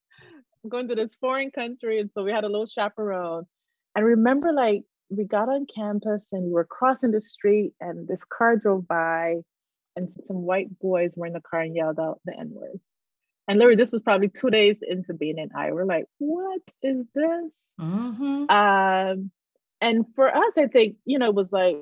going 0.68 0.88
to 0.88 0.94
this 0.94 1.14
foreign 1.20 1.50
country. 1.50 2.00
And 2.00 2.10
so 2.14 2.24
we 2.24 2.32
had 2.32 2.44
a 2.44 2.48
little 2.48 2.66
chaperone. 2.66 3.44
I 3.96 4.00
remember 4.00 4.52
like 4.52 4.82
we 5.10 5.24
got 5.24 5.48
on 5.48 5.66
campus 5.72 6.26
and 6.32 6.44
we 6.44 6.52
were 6.52 6.64
crossing 6.64 7.10
the 7.10 7.20
street 7.20 7.72
and 7.80 8.08
this 8.08 8.24
car 8.24 8.56
drove 8.56 8.88
by 8.88 9.42
and 9.96 10.08
some 10.26 10.42
white 10.42 10.78
boys 10.80 11.14
were 11.16 11.26
in 11.26 11.32
the 11.32 11.40
car 11.40 11.60
and 11.60 11.76
yelled 11.76 12.00
out 12.00 12.20
the 12.24 12.38
N 12.38 12.50
word. 12.52 12.80
And 13.46 13.58
literally, 13.58 13.76
this 13.76 13.92
was 13.92 14.02
probably 14.02 14.28
two 14.28 14.50
days 14.50 14.78
into 14.82 15.12
being 15.12 15.38
in 15.38 15.50
I. 15.54 15.72
We're 15.72 15.84
like, 15.84 16.06
what 16.18 16.62
is 16.82 17.04
this? 17.14 17.68
Mm-hmm. 17.80 18.50
Um, 18.50 19.30
and 19.80 20.04
for 20.14 20.34
us, 20.34 20.56
I 20.56 20.66
think, 20.66 20.96
you 21.04 21.18
know, 21.18 21.28
it 21.28 21.34
was 21.34 21.52
like 21.52 21.76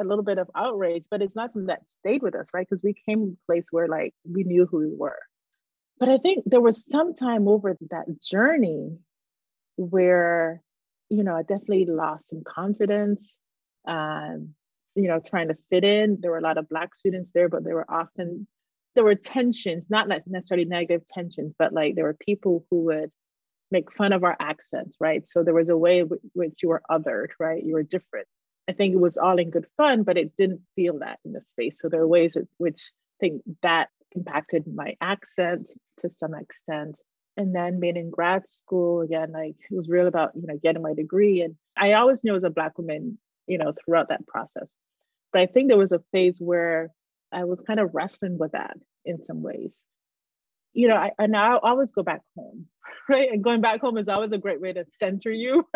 a 0.00 0.04
little 0.04 0.24
bit 0.24 0.38
of 0.38 0.50
outrage, 0.54 1.04
but 1.10 1.22
it's 1.22 1.36
not 1.36 1.52
something 1.52 1.66
that 1.66 1.88
stayed 2.00 2.22
with 2.22 2.34
us, 2.34 2.50
right? 2.52 2.66
Because 2.68 2.82
we 2.82 2.94
came 3.06 3.24
to 3.24 3.32
a 3.32 3.46
place 3.46 3.68
where 3.70 3.86
like 3.86 4.14
we 4.28 4.42
knew 4.42 4.66
who 4.66 4.78
we 4.78 4.94
were. 4.96 5.20
But 5.98 6.08
I 6.08 6.18
think 6.18 6.44
there 6.44 6.60
was 6.60 6.84
some 6.84 7.14
time 7.14 7.48
over 7.48 7.76
that 7.90 8.20
journey 8.20 8.98
where, 9.76 10.60
you 11.08 11.22
know, 11.22 11.36
I 11.36 11.42
definitely 11.42 11.86
lost 11.86 12.28
some 12.28 12.42
confidence. 12.44 13.36
Um, 13.86 14.54
you 14.96 15.08
know, 15.08 15.20
trying 15.20 15.48
to 15.48 15.56
fit 15.70 15.84
in. 15.84 16.18
There 16.20 16.32
were 16.32 16.38
a 16.38 16.42
lot 16.42 16.58
of 16.58 16.68
Black 16.68 16.94
students 16.94 17.32
there, 17.32 17.48
but 17.48 17.62
there 17.64 17.74
were 17.74 17.90
often 17.90 18.48
there 18.96 19.04
were 19.04 19.14
tensions, 19.14 19.90
not 19.90 20.08
necessarily 20.08 20.64
negative 20.64 21.06
tensions, 21.06 21.54
but 21.58 21.72
like 21.72 21.94
there 21.94 22.04
were 22.04 22.16
people 22.18 22.64
who 22.70 22.84
would 22.84 23.10
make 23.70 23.92
fun 23.92 24.12
of 24.12 24.24
our 24.24 24.36
accents, 24.40 24.96
right? 24.98 25.26
So 25.26 25.42
there 25.42 25.54
was 25.54 25.68
a 25.68 25.76
way 25.76 26.00
w- 26.00 26.20
which 26.32 26.62
you 26.62 26.70
were 26.70 26.82
othered, 26.90 27.28
right? 27.38 27.62
You 27.62 27.74
were 27.74 27.82
different. 27.82 28.26
I 28.68 28.72
think 28.72 28.94
it 28.94 29.00
was 29.00 29.18
all 29.18 29.38
in 29.38 29.50
good 29.50 29.66
fun, 29.76 30.02
but 30.02 30.16
it 30.16 30.32
didn't 30.38 30.62
feel 30.74 31.00
that 31.00 31.18
in 31.24 31.32
the 31.32 31.42
space. 31.42 31.78
So 31.80 31.88
there 31.88 32.00
are 32.00 32.08
ways 32.08 32.36
in 32.36 32.48
which 32.56 32.90
I 33.16 33.26
think 33.26 33.42
that 33.62 33.90
impacted 34.12 34.64
my 34.66 34.96
accent 35.00 35.70
to 36.00 36.10
some 36.10 36.34
extent. 36.34 36.98
And 37.36 37.54
then 37.54 37.80
being 37.80 37.96
in 37.96 38.10
grad 38.10 38.48
school 38.48 39.02
again, 39.02 39.32
like 39.32 39.56
it 39.70 39.76
was 39.76 39.88
real 39.88 40.06
about, 40.06 40.30
you 40.34 40.46
know, 40.46 40.58
getting 40.60 40.82
my 40.82 40.94
degree. 40.94 41.42
And 41.42 41.54
I 41.76 41.92
always 41.92 42.24
knew 42.24 42.34
as 42.34 42.44
a 42.44 42.50
black 42.50 42.78
woman, 42.78 43.18
you 43.46 43.58
know, 43.58 43.74
throughout 43.84 44.08
that 44.08 44.26
process. 44.26 44.68
But 45.36 45.42
I 45.42 45.46
think 45.48 45.68
there 45.68 45.76
was 45.76 45.92
a 45.92 46.00
phase 46.12 46.40
where 46.40 46.88
I 47.30 47.44
was 47.44 47.60
kind 47.60 47.78
of 47.78 47.90
wrestling 47.92 48.38
with 48.38 48.52
that 48.52 48.78
in 49.04 49.22
some 49.22 49.42
ways. 49.42 49.76
You 50.72 50.88
know, 50.88 50.96
I, 50.96 51.10
and 51.18 51.36
I 51.36 51.58
always 51.62 51.92
go 51.92 52.02
back 52.02 52.22
home, 52.34 52.68
right? 53.10 53.30
And 53.30 53.44
going 53.44 53.60
back 53.60 53.82
home 53.82 53.98
is 53.98 54.08
always 54.08 54.32
a 54.32 54.38
great 54.38 54.62
way 54.62 54.72
to 54.72 54.86
center 54.88 55.30
you. 55.30 55.68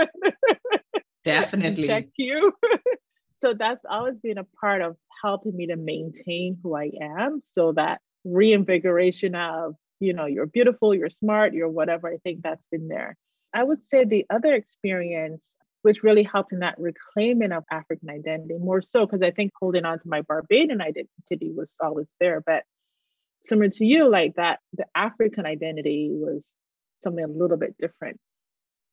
Definitely. 1.24 1.86
check 1.86 2.06
you. 2.16 2.54
so 3.36 3.52
that's 3.52 3.84
always 3.84 4.22
been 4.22 4.38
a 4.38 4.46
part 4.62 4.80
of 4.80 4.96
helping 5.22 5.54
me 5.54 5.66
to 5.66 5.76
maintain 5.76 6.56
who 6.62 6.74
I 6.74 6.92
am 6.98 7.40
so 7.42 7.72
that 7.72 8.00
reinvigoration 8.24 9.34
of, 9.34 9.74
you 9.98 10.14
know, 10.14 10.24
you're 10.24 10.46
beautiful, 10.46 10.94
you're 10.94 11.10
smart, 11.10 11.52
you're 11.52 11.68
whatever, 11.68 12.08
I 12.08 12.16
think 12.24 12.40
that's 12.40 12.66
been 12.72 12.88
there. 12.88 13.14
I 13.52 13.62
would 13.62 13.84
say 13.84 14.06
the 14.06 14.24
other 14.30 14.54
experience 14.54 15.44
which 15.82 16.02
really 16.02 16.22
helped 16.22 16.52
in 16.52 16.60
that 16.60 16.78
reclaiming 16.78 17.52
of 17.52 17.64
African 17.70 18.10
identity 18.10 18.56
more 18.58 18.82
so 18.82 19.06
because 19.06 19.22
I 19.22 19.30
think 19.30 19.52
holding 19.58 19.84
on 19.84 19.98
to 19.98 20.08
my 20.08 20.22
Barbadian 20.22 20.80
identity 20.80 21.52
was 21.54 21.74
always 21.80 22.14
there. 22.20 22.42
But 22.44 22.64
similar 23.44 23.70
to 23.70 23.84
you, 23.84 24.08
like 24.08 24.34
that, 24.36 24.60
the 24.74 24.86
African 24.94 25.46
identity 25.46 26.10
was 26.12 26.52
something 27.02 27.24
a 27.24 27.28
little 27.28 27.56
bit 27.56 27.76
different. 27.78 28.18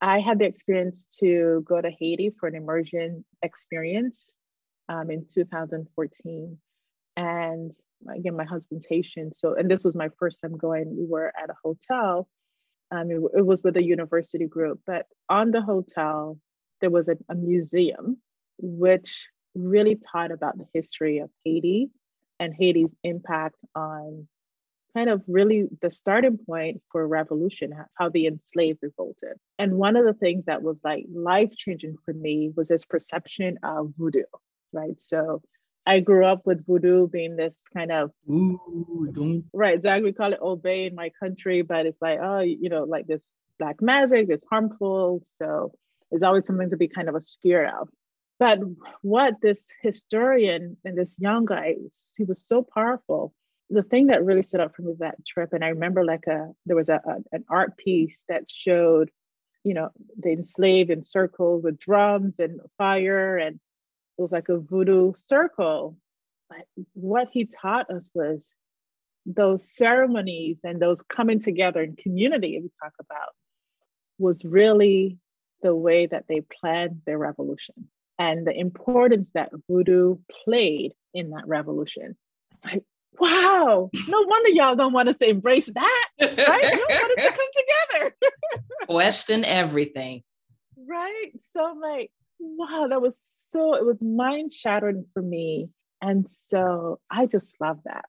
I 0.00 0.20
had 0.20 0.38
the 0.38 0.44
experience 0.44 1.16
to 1.20 1.62
go 1.66 1.80
to 1.80 1.90
Haiti 1.90 2.30
for 2.38 2.48
an 2.48 2.54
immersion 2.54 3.24
experience 3.42 4.36
um, 4.88 5.10
in 5.10 5.26
2014. 5.32 6.58
And 7.16 7.72
again, 8.08 8.36
my 8.36 8.44
husband's 8.44 8.86
Haitian. 8.88 9.32
So, 9.34 9.54
and 9.54 9.70
this 9.70 9.82
was 9.82 9.96
my 9.96 10.08
first 10.18 10.40
time 10.40 10.56
going. 10.56 10.96
We 10.96 11.06
were 11.06 11.32
at 11.40 11.50
a 11.50 11.54
hotel. 11.64 12.28
Um, 12.90 13.10
it, 13.10 13.20
it 13.38 13.46
was 13.46 13.62
with 13.62 13.76
a 13.76 13.82
university 13.82 14.46
group, 14.46 14.80
but 14.86 15.06
on 15.28 15.50
the 15.50 15.60
hotel, 15.60 16.38
there 16.80 16.90
was 16.90 17.08
a, 17.08 17.16
a 17.28 17.34
museum 17.34 18.18
which 18.58 19.28
really 19.54 19.98
taught 20.12 20.30
about 20.30 20.58
the 20.58 20.66
history 20.74 21.18
of 21.18 21.30
Haiti 21.44 21.90
and 22.38 22.54
Haiti's 22.54 22.94
impact 23.02 23.56
on 23.74 24.28
kind 24.94 25.10
of 25.10 25.22
really 25.28 25.68
the 25.82 25.90
starting 25.90 26.38
point 26.38 26.80
for 26.90 27.06
revolution, 27.06 27.72
how 27.94 28.08
the 28.08 28.26
enslaved 28.26 28.78
revolted. 28.82 29.36
And 29.58 29.74
one 29.74 29.96
of 29.96 30.04
the 30.04 30.14
things 30.14 30.46
that 30.46 30.62
was 30.62 30.80
like 30.82 31.04
life 31.12 31.54
changing 31.56 31.96
for 32.04 32.14
me 32.14 32.50
was 32.54 32.68
this 32.68 32.84
perception 32.84 33.58
of 33.62 33.92
voodoo, 33.96 34.22
right? 34.72 35.00
So 35.00 35.42
I 35.86 36.00
grew 36.00 36.24
up 36.24 36.42
with 36.44 36.66
voodoo 36.66 37.08
being 37.08 37.36
this 37.36 37.62
kind 37.72 37.92
of 37.92 38.10
Ooh, 38.28 39.44
right, 39.52 39.74
exactly. 39.74 40.10
We 40.10 40.12
call 40.12 40.32
it 40.32 40.40
obeah 40.40 40.88
in 40.88 40.94
my 40.94 41.10
country, 41.20 41.62
but 41.62 41.86
it's 41.86 41.98
like, 42.00 42.18
oh, 42.20 42.40
you 42.40 42.68
know, 42.68 42.84
like 42.84 43.06
this 43.06 43.22
black 43.58 43.80
magic, 43.80 44.28
it's 44.28 44.44
harmful. 44.50 45.22
So 45.38 45.72
is 46.12 46.22
always 46.22 46.46
something 46.46 46.70
to 46.70 46.76
be 46.76 46.88
kind 46.88 47.08
of 47.08 47.14
a 47.14 47.20
scared 47.20 47.70
of. 47.80 47.88
But 48.38 48.60
what 49.02 49.34
this 49.42 49.68
historian 49.82 50.76
and 50.84 50.96
this 50.96 51.16
young 51.18 51.44
guy, 51.44 51.74
he 52.16 52.24
was 52.24 52.46
so 52.46 52.62
powerful. 52.62 53.34
The 53.70 53.82
thing 53.82 54.06
that 54.06 54.24
really 54.24 54.42
stood 54.42 54.60
out 54.60 54.74
for 54.74 54.82
me 54.82 54.94
that 55.00 55.26
trip, 55.26 55.52
and 55.52 55.64
I 55.64 55.68
remember 55.68 56.04
like 56.04 56.26
a 56.26 56.52
there 56.64 56.76
was 56.76 56.88
a, 56.88 57.00
a 57.04 57.36
an 57.36 57.44
art 57.50 57.76
piece 57.76 58.22
that 58.28 58.48
showed, 58.48 59.10
you 59.64 59.74
know, 59.74 59.90
the 60.16 60.30
enslaved 60.30 60.90
in 60.90 61.02
circles 61.02 61.64
with 61.64 61.78
drums 61.78 62.38
and 62.38 62.60
fire, 62.78 63.36
and 63.36 63.56
it 64.18 64.22
was 64.22 64.32
like 64.32 64.48
a 64.48 64.58
voodoo 64.58 65.12
circle. 65.14 65.98
But 66.48 66.64
what 66.94 67.28
he 67.32 67.44
taught 67.44 67.90
us 67.90 68.08
was 68.14 68.46
those 69.26 69.70
ceremonies 69.70 70.58
and 70.64 70.80
those 70.80 71.02
coming 71.02 71.40
together 71.40 71.82
in 71.82 71.96
community 71.96 72.58
we 72.62 72.70
talk 72.82 72.94
about 72.98 73.34
was 74.18 74.44
really 74.44 75.18
the 75.62 75.74
way 75.74 76.06
that 76.06 76.24
they 76.28 76.40
planned 76.40 77.02
their 77.06 77.18
revolution 77.18 77.88
and 78.18 78.46
the 78.46 78.58
importance 78.58 79.30
that 79.34 79.50
voodoo 79.68 80.16
played 80.44 80.92
in 81.14 81.30
that 81.30 81.46
revolution. 81.46 82.16
Like, 82.64 82.82
wow, 83.18 83.90
no 84.08 84.22
wonder 84.26 84.50
y'all 84.50 84.76
don't 84.76 84.92
want 84.92 85.08
us 85.08 85.18
to 85.18 85.28
embrace 85.28 85.66
that, 85.66 86.08
right? 86.20 86.30
You 86.30 86.36
don't 86.36 86.90
want 86.90 87.18
us 87.18 87.24
to 87.24 87.32
come 87.32 88.00
together. 88.00 88.16
Question 88.86 89.44
everything. 89.44 90.22
Right. 90.76 91.32
So 91.52 91.68
I'm 91.68 91.80
like, 91.80 92.10
wow, 92.40 92.86
that 92.88 93.02
was 93.02 93.18
so, 93.18 93.74
it 93.74 93.84
was 93.84 94.00
mind 94.02 94.52
shattering 94.52 95.04
for 95.12 95.22
me. 95.22 95.68
And 96.00 96.28
so 96.28 97.00
I 97.10 97.26
just 97.26 97.56
love 97.60 97.80
that. 97.84 98.04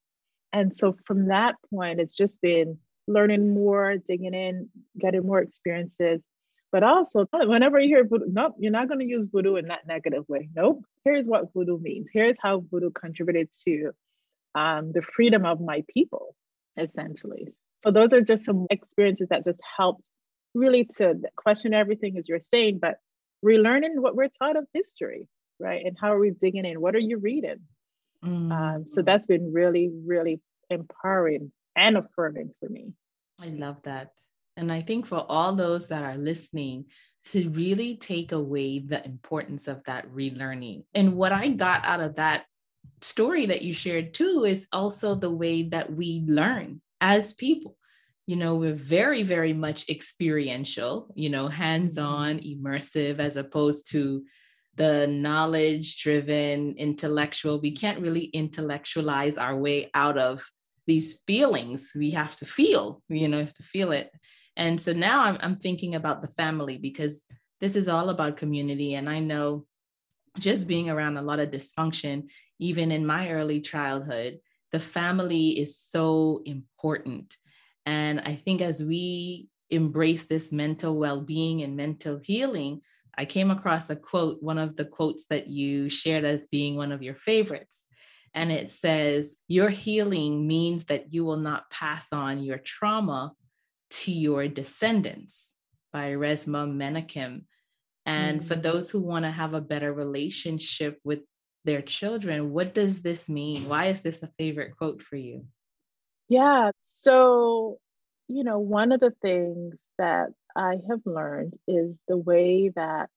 And 0.54 0.76
so 0.76 0.96
from 1.06 1.28
that 1.28 1.56
point, 1.72 2.00
it's 2.00 2.16
just 2.16 2.42
been 2.42 2.80
learning 3.08 3.54
more, 3.54 3.98
digging 3.98 4.34
in, 4.34 4.70
getting 4.98 5.26
more 5.26 5.42
experiences, 5.42 6.22
but 6.71 6.84
also, 6.84 7.25
whenever 7.34 7.79
you 7.79 7.88
hear 7.88 8.05
voodoo, 8.05 8.25
nope, 8.27 8.55
you're 8.60 8.71
not 8.71 8.88
going 8.88 8.99
to 8.99 9.05
use 9.05 9.27
voodoo 9.32 9.55
in 9.55 9.67
that 9.67 9.88
negative 9.88 10.25
way. 10.27 10.49
Nope. 10.55 10.86
Here's 11.03 11.25
what 11.25 11.51
voodoo 11.53 11.79
means. 11.79 12.10
Here's 12.13 12.38
how 12.39 12.63
voodoo 12.69 12.91
contributed 12.91 13.49
to 13.65 13.91
um, 14.55 14.91
the 14.91 15.01
freedom 15.01 15.45
of 15.45 15.60
my 15.60 15.84
people, 15.93 16.36
essentially. 16.77 17.47
So 17.79 17.91
those 17.91 18.13
are 18.13 18.21
just 18.21 18.45
some 18.45 18.67
experiences 18.69 19.29
that 19.29 19.43
just 19.43 19.62
helped 19.77 20.08
really 20.53 20.88
to 20.97 21.15
question 21.36 21.73
everything 21.73 22.17
as 22.17 22.27
you're 22.27 22.39
saying, 22.39 22.79
but 22.82 22.95
relearning 23.43 23.95
what 23.95 24.15
we're 24.15 24.27
taught 24.27 24.58
of 24.58 24.65
history, 24.73 25.27
right? 25.60 25.86
And 25.86 25.97
how 25.99 26.13
are 26.13 26.19
we 26.19 26.32
digging 26.32 26.65
in? 26.65 26.82
What 26.82 26.95
are 26.95 26.99
you 26.99 27.17
reading? 27.17 27.62
Mm. 28.23 28.51
Um, 28.51 28.88
so 28.88 29.01
that's 29.01 29.25
been 29.25 29.53
really, 29.53 29.89
really 30.05 30.41
empowering 30.69 31.51
and 31.75 31.97
affirming 31.97 32.51
for 32.60 32.69
me. 32.69 32.93
I 33.39 33.47
love 33.47 33.77
that. 33.84 34.12
And 34.60 34.72
I 34.72 34.82
think 34.82 35.08
for 35.08 35.26
all 35.30 35.56
those 35.56 35.88
that 35.88 36.04
are 36.04 36.17
listening, 36.17 36.86
to 37.32 37.50
really 37.50 37.98
take 37.98 38.32
away 38.32 38.80
the 38.80 39.04
importance 39.06 39.67
of 39.67 39.84
that 39.86 40.10
relearning. 40.10 40.84
And 40.93 41.15
what 41.15 41.32
I 41.32 41.50
got 41.50 41.84
out 41.86 42.00
of 42.00 42.15
that 42.15 42.45
story 43.02 43.48
that 43.48 43.62
you 43.62 43.74
shared 43.74 44.13
too 44.13 44.45
is 44.48 44.67
also 44.72 45.15
the 45.15 45.32
way 45.32 45.63
that 45.69 45.91
we 45.93 46.24
learn 46.28 46.82
as 47.02 47.34
people. 47.34 47.78
You 48.26 48.36
know, 48.36 48.56
we're 48.56 48.74
very, 48.74 49.24
very 49.24 49.54
much 49.54 49.89
experiential, 49.89 51.12
you 51.15 51.30
know, 51.30 51.48
hands 51.48 51.98
on, 51.98 52.39
mm-hmm. 52.39 52.65
immersive, 52.65 53.19
as 53.19 53.36
opposed 53.36 53.91
to 53.91 54.24
the 54.76 55.08
knowledge 55.08 56.02
driven 56.02 56.76
intellectual. 56.78 57.60
We 57.60 57.76
can't 57.76 58.02
really 58.02 58.26
intellectualize 58.26 59.38
our 59.38 59.58
way 59.58 59.89
out 59.93 60.17
of 60.17 60.43
these 60.88 61.19
feelings. 61.28 61.91
We 61.95 62.12
have 62.12 62.36
to 62.38 62.45
feel, 62.45 63.02
you 63.10 63.28
know, 63.28 63.39
have 63.39 63.54
to 63.56 63.63
feel 63.63 63.91
it. 63.91 64.10
And 64.60 64.80
so 64.80 64.91
now 64.91 65.22
I'm, 65.22 65.38
I'm 65.39 65.56
thinking 65.56 65.95
about 65.95 66.22
the 66.22 66.28
family 66.28 66.78
because 66.78 67.22
this 67.62 67.78
is 67.78 67.88
all 67.88 68.10
about 68.10 68.36
community. 68.36 68.93
And 68.93 69.10
I 69.10 69.19
know 69.19 69.65
just 70.38 70.67
being 70.67 70.89
around 70.89 71.15
a 71.15 71.22
lot 71.22 71.39
of 71.39 71.50
dysfunction, 71.50 72.26
even 72.60 72.91
in 72.91 73.06
my 73.06 73.32
early 73.32 73.62
childhood, 73.62 74.39
the 74.74 74.80
family 74.80 75.58
is 75.58 75.78
so 75.78 76.41
important. 76.45 77.38
And 77.86 78.19
I 78.19 78.36
think 78.36 78.62
as 78.62 78.84
we 78.84 79.48
embrace 79.69 80.26
this 80.26 80.52
mental 80.52 80.98
well 80.98 81.22
being 81.22 81.62
and 81.62 81.78
mental 81.78 82.19
healing, 82.22 82.82
I 83.17 83.24
came 83.24 83.52
across 83.52 83.89
a 83.89 83.95
quote, 83.95 84.43
one 84.43 84.58
of 84.58 84.76
the 84.76 84.86
quotes 84.86 85.26
that 85.28 85.48
you 85.48 85.89
shared 85.89 86.26
as 86.26 86.48
being 86.48 86.76
one 86.76 86.91
of 86.91 87.02
your 87.02 87.15
favorites. 87.15 87.86
And 88.34 88.52
it 88.52 88.72
says, 88.72 89.38
Your 89.48 89.69
healing 89.69 90.48
means 90.48 90.86
that 90.86 91.13
you 91.13 91.24
will 91.24 91.38
not 91.38 91.69
pass 91.72 92.08
on 92.12 92.43
your 92.43 92.58
trauma 92.58 93.34
to 93.89 94.12
your 94.12 94.47
descendants 94.47 95.49
by 95.91 96.12
Resmaa 96.12 96.71
Menakem. 96.71 97.43
And 98.06 98.39
mm-hmm. 98.39 98.47
for 98.47 98.56
those 98.56 98.89
who 98.89 98.99
want 98.99 99.25
to 99.25 99.32
have 99.32 99.54
a 99.54 99.62
better 99.62 99.93
relationship 99.93 100.99
with 101.04 101.19
their 101.65 101.82
children, 101.82 102.52
what 102.52 102.73
does 102.73 103.02
this 103.02 103.30
mean? 103.30 103.67
Why 103.67 103.88
is 103.88 104.02
this 104.02 104.23
a 104.23 104.30
favorite 104.38 104.78
quote 104.78 105.02
for 105.02 105.15
you? 105.15 105.45
Yeah. 106.28 106.71
So 106.82 107.80
you 108.30 108.43
know, 108.43 108.60
one 108.60 108.91
of 108.91 109.02
the 109.02 109.13
things 109.21 109.75
that 109.97 110.28
I 110.56 110.78
have 110.88 111.02
learned 111.04 111.56
is 111.67 112.02
the 112.08 112.15
way 112.15 112.71
that 112.75 113.10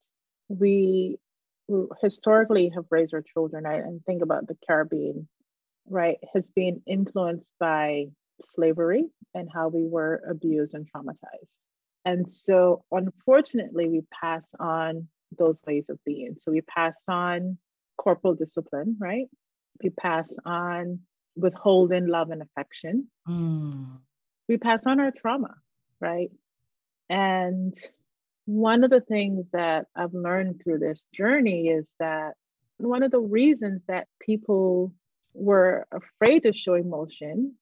we 0.48 1.18
historically 2.00 2.72
have 2.74 2.86
raised 2.90 3.14
our 3.14 3.22
children, 3.22 3.64
right? 3.64 3.84
And 3.84 4.04
think 4.04 4.22
about 4.22 4.48
the 4.48 4.56
Caribbean, 4.66 5.28
right? 5.86 6.16
Has 6.34 6.50
been 6.56 6.82
influenced 6.86 7.52
by 7.60 8.06
slavery 8.44 9.06
and 9.34 9.48
how 9.52 9.68
we 9.68 9.86
were 9.86 10.22
abused 10.28 10.74
and 10.74 10.86
traumatized. 10.90 11.54
And 12.04 12.30
so, 12.30 12.84
unfortunately, 12.90 13.88
we 13.88 14.02
pass 14.20 14.46
on 14.58 15.08
those 15.38 15.62
ways 15.66 15.84
of 15.88 15.98
being. 16.04 16.36
So, 16.38 16.50
we 16.50 16.60
pass 16.62 17.02
on 17.08 17.58
corporal 17.96 18.34
discipline, 18.34 18.96
right? 18.98 19.28
We 19.82 19.90
pass 19.90 20.34
on 20.44 21.00
withholding 21.36 22.08
love 22.08 22.30
and 22.30 22.42
affection. 22.42 23.08
Mm. 23.28 24.00
We 24.48 24.58
pass 24.58 24.84
on 24.86 25.00
our 25.00 25.12
trauma, 25.12 25.54
right? 26.00 26.30
And 27.08 27.74
one 28.44 28.84
of 28.84 28.90
the 28.90 29.00
things 29.00 29.50
that 29.52 29.86
I've 29.94 30.14
learned 30.14 30.60
through 30.62 30.78
this 30.78 31.06
journey 31.14 31.68
is 31.68 31.94
that 32.00 32.32
one 32.78 33.02
of 33.02 33.10
the 33.10 33.20
reasons 33.20 33.84
that 33.86 34.08
people 34.20 34.92
were 35.34 35.86
afraid 35.92 36.42
to 36.42 36.52
show 36.52 36.74
emotion 36.74 37.54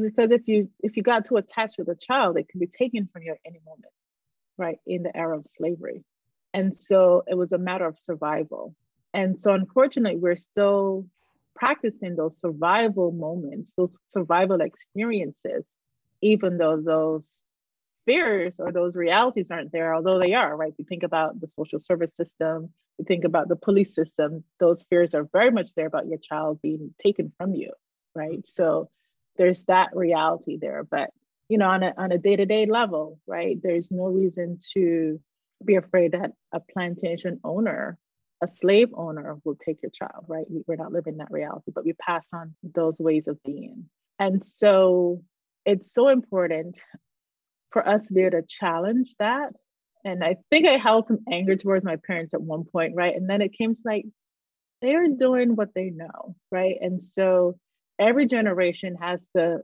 because 0.00 0.30
if 0.30 0.48
you 0.48 0.70
if 0.80 0.96
you 0.96 1.02
got 1.02 1.26
too 1.26 1.36
attached 1.36 1.76
with 1.78 1.88
a 1.88 1.94
child, 1.94 2.36
it 2.38 2.48
could 2.48 2.60
be 2.60 2.66
taken 2.66 3.08
from 3.12 3.22
you 3.22 3.32
at 3.32 3.38
any 3.46 3.60
moment, 3.64 3.92
right? 4.56 4.78
In 4.86 5.02
the 5.02 5.16
era 5.16 5.38
of 5.38 5.46
slavery. 5.46 6.04
And 6.54 6.74
so 6.74 7.22
it 7.26 7.36
was 7.36 7.52
a 7.52 7.58
matter 7.58 7.86
of 7.86 7.98
survival. 7.98 8.74
And 9.14 9.38
so 9.38 9.52
unfortunately, 9.52 10.18
we're 10.18 10.36
still 10.36 11.06
practicing 11.54 12.16
those 12.16 12.38
survival 12.38 13.12
moments, 13.12 13.74
those 13.74 13.94
survival 14.08 14.60
experiences, 14.60 15.70
even 16.22 16.58
though 16.58 16.80
those 16.80 17.40
fears 18.06 18.58
or 18.58 18.72
those 18.72 18.96
realities 18.96 19.50
aren't 19.50 19.72
there, 19.72 19.94
although 19.94 20.18
they 20.18 20.32
are, 20.34 20.56
right? 20.56 20.74
You 20.78 20.84
think 20.84 21.02
about 21.02 21.40
the 21.40 21.48
social 21.48 21.78
service 21.78 22.16
system, 22.16 22.70
you 22.98 23.04
think 23.04 23.24
about 23.24 23.48
the 23.48 23.56
police 23.56 23.94
system, 23.94 24.44
those 24.58 24.84
fears 24.90 25.14
are 25.14 25.28
very 25.32 25.50
much 25.50 25.74
there 25.74 25.86
about 25.86 26.08
your 26.08 26.18
child 26.18 26.60
being 26.62 26.94
taken 27.02 27.32
from 27.38 27.54
you, 27.54 27.72
right? 28.14 28.46
So 28.46 28.88
there's 29.42 29.64
that 29.64 29.90
reality 29.92 30.56
there. 30.56 30.84
But 30.88 31.10
you 31.48 31.58
know, 31.58 31.68
on 31.68 31.82
a 31.82 31.92
on 31.98 32.12
a 32.12 32.18
day-to-day 32.18 32.66
level, 32.66 33.18
right? 33.26 33.58
There's 33.60 33.90
no 33.90 34.04
reason 34.04 34.60
to 34.74 35.20
be 35.64 35.74
afraid 35.74 36.12
that 36.12 36.30
a 36.52 36.60
plantation 36.60 37.40
owner, 37.42 37.98
a 38.40 38.46
slave 38.46 38.90
owner 38.94 39.36
will 39.44 39.56
take 39.56 39.82
your 39.82 39.90
child, 39.90 40.26
right? 40.28 40.46
We're 40.66 40.76
not 40.76 40.92
living 40.92 41.16
that 41.16 41.32
reality, 41.32 41.72
but 41.74 41.84
we 41.84 41.92
pass 41.94 42.30
on 42.32 42.54
those 42.62 43.00
ways 43.00 43.26
of 43.26 43.42
being. 43.42 43.86
And 44.20 44.44
so 44.44 45.22
it's 45.66 45.92
so 45.92 46.08
important 46.08 46.78
for 47.72 47.86
us 47.86 48.08
there 48.08 48.30
to 48.30 48.42
challenge 48.42 49.14
that. 49.18 49.52
And 50.04 50.22
I 50.22 50.36
think 50.50 50.68
I 50.68 50.76
held 50.78 51.08
some 51.08 51.20
anger 51.30 51.56
towards 51.56 51.84
my 51.84 51.96
parents 51.96 52.34
at 52.34 52.42
one 52.42 52.64
point, 52.64 52.94
right? 52.94 53.14
And 53.16 53.28
then 53.28 53.42
it 53.42 53.56
came 53.58 53.74
to 53.74 53.80
like, 53.84 54.04
they're 54.80 55.08
doing 55.08 55.54
what 55.56 55.74
they 55.74 55.90
know, 55.90 56.36
right? 56.50 56.76
And 56.80 57.02
so 57.02 57.58
every 58.02 58.26
generation 58.26 58.96
has 59.00 59.28
to 59.36 59.60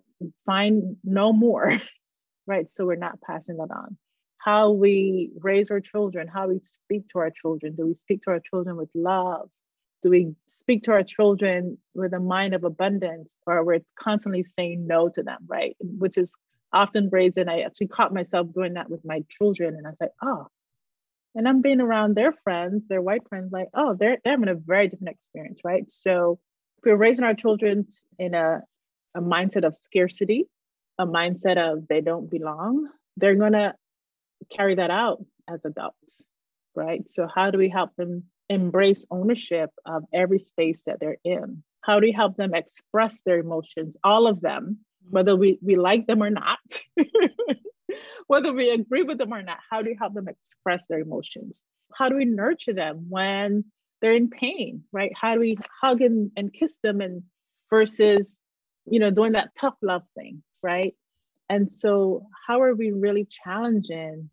find 0.46 0.96
no 1.04 1.32
more, 1.32 1.72
right? 2.46 2.68
So 2.68 2.86
we're 2.86 2.96
not 2.96 3.20
passing 3.20 3.56
that 3.56 3.70
on. 3.70 3.96
How 4.38 4.70
we 4.70 5.30
raise 5.40 5.70
our 5.70 5.80
children, 5.80 6.28
how 6.28 6.48
we 6.48 6.60
speak 6.60 7.08
to 7.08 7.18
our 7.18 7.30
children. 7.30 7.74
Do 7.74 7.86
we 7.86 7.94
speak 7.94 8.22
to 8.22 8.30
our 8.30 8.40
children 8.40 8.76
with 8.76 8.90
love? 8.94 9.50
Do 10.00 10.10
we 10.10 10.34
speak 10.46 10.84
to 10.84 10.92
our 10.92 11.02
children 11.02 11.78
with 11.94 12.14
a 12.14 12.20
mind 12.20 12.54
of 12.54 12.62
abundance, 12.62 13.36
or 13.46 13.64
we're 13.64 13.80
constantly 13.98 14.44
saying 14.44 14.86
no 14.86 15.08
to 15.08 15.22
them, 15.22 15.40
right? 15.48 15.76
Which 15.80 16.16
is 16.16 16.32
often 16.72 17.08
brazen. 17.08 17.48
I 17.48 17.62
actually 17.62 17.88
caught 17.88 18.14
myself 18.14 18.52
doing 18.54 18.74
that 18.74 18.90
with 18.90 19.04
my 19.04 19.24
children, 19.28 19.74
and 19.74 19.86
I 19.86 19.90
was 19.90 19.98
like, 20.00 20.12
oh. 20.22 20.46
And 21.34 21.48
I'm 21.48 21.62
being 21.62 21.80
around 21.80 22.14
their 22.14 22.32
friends, 22.32 22.88
their 22.88 23.02
white 23.02 23.28
friends, 23.28 23.52
like, 23.52 23.68
oh, 23.74 23.94
they're, 23.98 24.18
they're 24.24 24.32
having 24.32 24.48
a 24.48 24.54
very 24.54 24.88
different 24.88 25.14
experience, 25.14 25.60
right? 25.64 25.90
So 25.90 26.38
if 26.78 26.84
we're 26.84 26.96
raising 26.96 27.24
our 27.24 27.34
children 27.34 27.86
in 28.18 28.34
a, 28.34 28.62
a 29.14 29.20
mindset 29.20 29.66
of 29.66 29.74
scarcity, 29.74 30.46
a 30.98 31.06
mindset 31.06 31.58
of 31.58 31.88
they 31.88 32.00
don't 32.00 32.30
belong, 32.30 32.88
they're 33.16 33.34
going 33.34 33.52
to 33.52 33.74
carry 34.50 34.76
that 34.76 34.90
out 34.90 35.24
as 35.48 35.64
adults, 35.64 36.22
right? 36.74 37.08
So, 37.08 37.26
how 37.32 37.50
do 37.50 37.58
we 37.58 37.68
help 37.68 37.96
them 37.96 38.24
embrace 38.48 39.06
ownership 39.10 39.70
of 39.84 40.04
every 40.12 40.38
space 40.38 40.82
that 40.86 41.00
they're 41.00 41.18
in? 41.24 41.62
How 41.80 42.00
do 42.00 42.06
we 42.06 42.12
help 42.12 42.36
them 42.36 42.54
express 42.54 43.22
their 43.22 43.38
emotions, 43.38 43.96
all 44.04 44.26
of 44.26 44.40
them, 44.40 44.78
mm-hmm. 45.04 45.10
whether 45.10 45.34
we, 45.34 45.58
we 45.60 45.76
like 45.76 46.06
them 46.06 46.22
or 46.22 46.30
not? 46.30 46.58
whether 48.28 48.52
we 48.52 48.70
agree 48.70 49.02
with 49.02 49.18
them 49.18 49.32
or 49.32 49.42
not, 49.42 49.58
how 49.70 49.82
do 49.82 49.90
we 49.90 49.96
help 49.98 50.14
them 50.14 50.28
express 50.28 50.86
their 50.86 51.00
emotions? 51.00 51.64
How 51.94 52.08
do 52.08 52.16
we 52.16 52.24
nurture 52.24 52.74
them 52.74 53.06
when 53.08 53.64
they're 54.00 54.14
in 54.14 54.30
pain, 54.30 54.84
right? 54.92 55.12
How 55.14 55.34
do 55.34 55.40
we 55.40 55.58
hug 55.80 56.00
and, 56.00 56.30
and 56.36 56.52
kiss 56.52 56.78
them 56.82 57.00
and 57.00 57.22
versus, 57.70 58.42
you 58.86 59.00
know, 59.00 59.10
doing 59.10 59.32
that 59.32 59.50
tough 59.60 59.74
love 59.82 60.02
thing, 60.16 60.42
right? 60.62 60.94
And 61.48 61.72
so 61.72 62.26
how 62.46 62.62
are 62.62 62.74
we 62.74 62.92
really 62.92 63.26
challenging 63.30 64.30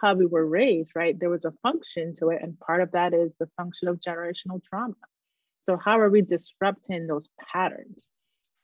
how 0.00 0.14
we 0.14 0.26
were 0.26 0.46
raised, 0.46 0.92
right? 0.94 1.18
There 1.18 1.30
was 1.30 1.44
a 1.44 1.52
function 1.62 2.14
to 2.16 2.30
it. 2.30 2.40
And 2.42 2.58
part 2.58 2.82
of 2.82 2.92
that 2.92 3.14
is 3.14 3.32
the 3.38 3.48
function 3.56 3.88
of 3.88 4.00
generational 4.00 4.62
trauma. 4.62 4.94
So 5.66 5.76
how 5.76 5.98
are 6.00 6.10
we 6.10 6.22
disrupting 6.22 7.06
those 7.06 7.28
patterns? 7.52 8.06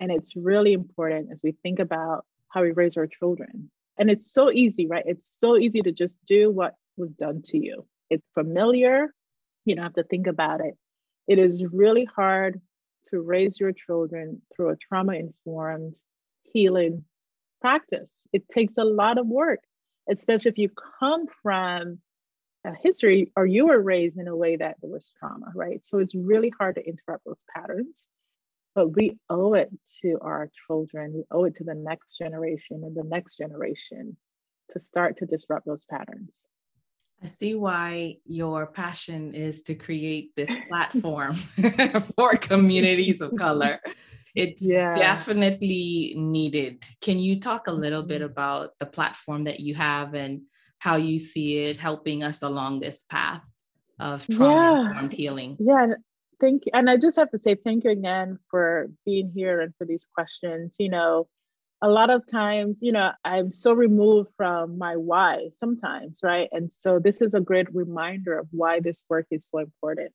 And 0.01 0.11
it's 0.11 0.37
really 0.37 0.73
important 0.73 1.31
as 1.33 1.43
we 1.43 1.53
think 1.63 1.79
about 1.79 2.25
how 2.49 2.63
we 2.63 2.73
raise 2.73 2.97
our 2.97 3.07
children. 3.07 3.71
And 3.99 4.11
it's 4.11 4.33
so 4.33 4.51
easy, 4.51 4.87
right? 4.87 5.05
It's 5.07 5.39
so 5.39 5.57
easy 5.57 5.83
to 5.83 5.93
just 5.93 6.19
do 6.25 6.51
what 6.51 6.75
was 6.97 7.11
done 7.11 7.43
to 7.47 7.59
you. 7.59 7.87
It's 8.09 8.27
familiar, 8.35 9.15
you 9.65 9.75
don't 9.75 9.85
have 9.85 9.95
to 9.95 10.05
think 10.05 10.27
about 10.27 10.61
it. 10.61 10.75
It 11.29 11.39
is 11.39 11.65
really 11.73 12.05
hard 12.05 12.61
to 13.11 13.21
raise 13.21 13.59
your 13.59 13.73
children 13.73 14.43
through 14.55 14.71
a 14.71 14.77
trauma 14.77 15.15
informed 15.15 15.99
healing 16.43 17.05
practice. 17.61 18.15
It 18.33 18.49
takes 18.49 18.79
a 18.79 18.85
lot 18.85 19.19
of 19.19 19.27
work, 19.27 19.61
especially 20.09 20.51
if 20.51 20.59
you 20.59 20.71
come 20.99 21.27
from 21.43 21.99
a 22.65 22.75
history 22.75 23.33
or 23.37 23.47
you 23.47 23.69
were 23.69 23.81
raised 23.81 24.19
in 24.19 24.29
a 24.29 24.37
way 24.37 24.57
that 24.57 24.77
there 24.81 24.91
was 24.91 25.13
trauma, 25.19 25.53
right? 25.55 25.85
So 25.85 25.99
it's 25.99 26.15
really 26.15 26.53
hard 26.59 26.77
to 26.77 26.87
interrupt 26.87 27.25
those 27.25 27.43
patterns. 27.55 28.09
But 28.75 28.95
we 28.95 29.19
owe 29.29 29.55
it 29.55 29.71
to 30.03 30.19
our 30.21 30.49
children, 30.67 31.13
we 31.13 31.25
owe 31.31 31.45
it 31.45 31.57
to 31.57 31.65
the 31.65 31.75
next 31.75 32.17
generation 32.17 32.85
and 32.85 32.95
the 32.95 33.03
next 33.03 33.37
generation 33.37 34.17
to 34.73 34.81
start 34.81 35.19
to 35.19 35.27
disrupt 35.27 35.67
those 35.67 35.85
patterns. 35.87 36.31
I 37.23 37.27
see 37.27 37.55
why 37.55 38.17
your 38.25 38.67
passion 38.67 39.35
is 39.35 39.63
to 39.63 39.75
create 39.75 40.33
this 40.37 40.51
platform 40.69 41.35
for 42.17 42.37
communities 42.37 43.21
of 43.21 43.37
color. 43.37 43.81
It's 44.35 44.63
yeah. 44.67 44.93
definitely 44.93 46.15
needed. 46.17 46.85
Can 47.01 47.19
you 47.19 47.41
talk 47.41 47.67
a 47.67 47.73
little 47.73 48.03
bit 48.03 48.23
mm-hmm. 48.23 48.31
about 48.31 48.79
the 48.79 48.87
platform 48.87 49.45
that 49.45 49.61
you 49.61 49.75
have 49.75 50.15
and 50.15 50.43
how 50.79 50.97
you 50.97 51.19
see 51.19 51.59
it 51.59 51.77
helping 51.77 52.23
us 52.23 52.43
along 52.43 52.81
this 52.81 53.05
path 53.11 53.43
of 53.99 54.27
trauma 54.29 54.89
informed 54.89 55.13
yeah. 55.13 55.17
healing? 55.17 55.57
Yeah, 55.59 55.87
thank 56.41 56.67
you. 56.67 56.73
And 56.75 56.89
I 56.89 56.97
just 56.97 57.19
have 57.19 57.31
to 57.33 57.39
say 57.39 57.55
thank 57.55 57.85
you 57.85 57.91
again 57.91 58.39
for 58.51 58.89
being 59.05 59.31
here 59.35 59.61
and 59.61 59.75
for 59.77 59.85
these 59.85 60.07
questions. 60.15 60.77
You 60.79 60.89
know, 60.89 61.29
a 61.83 61.89
lot 61.89 62.11
of 62.11 62.27
times, 62.27 62.81
you 62.83 62.93
know, 62.93 63.13
I'm 63.25 63.53
so 63.53 63.73
removed 63.73 64.31
from 64.37 64.79
my 64.79 64.97
why 64.97 65.49
sometimes, 65.55 66.21
right? 66.23 66.49
And 66.53 66.73
so 66.73 66.99
this 66.99 67.23
is 67.23 67.35
a 67.35 67.41
great 67.41 67.75
reminder 67.75 68.39
of 68.39 68.49
why 68.51 68.81
this 68.81 69.03
work 69.09 69.27
is 69.31 69.49
so 69.49 69.59
important. 69.59 70.13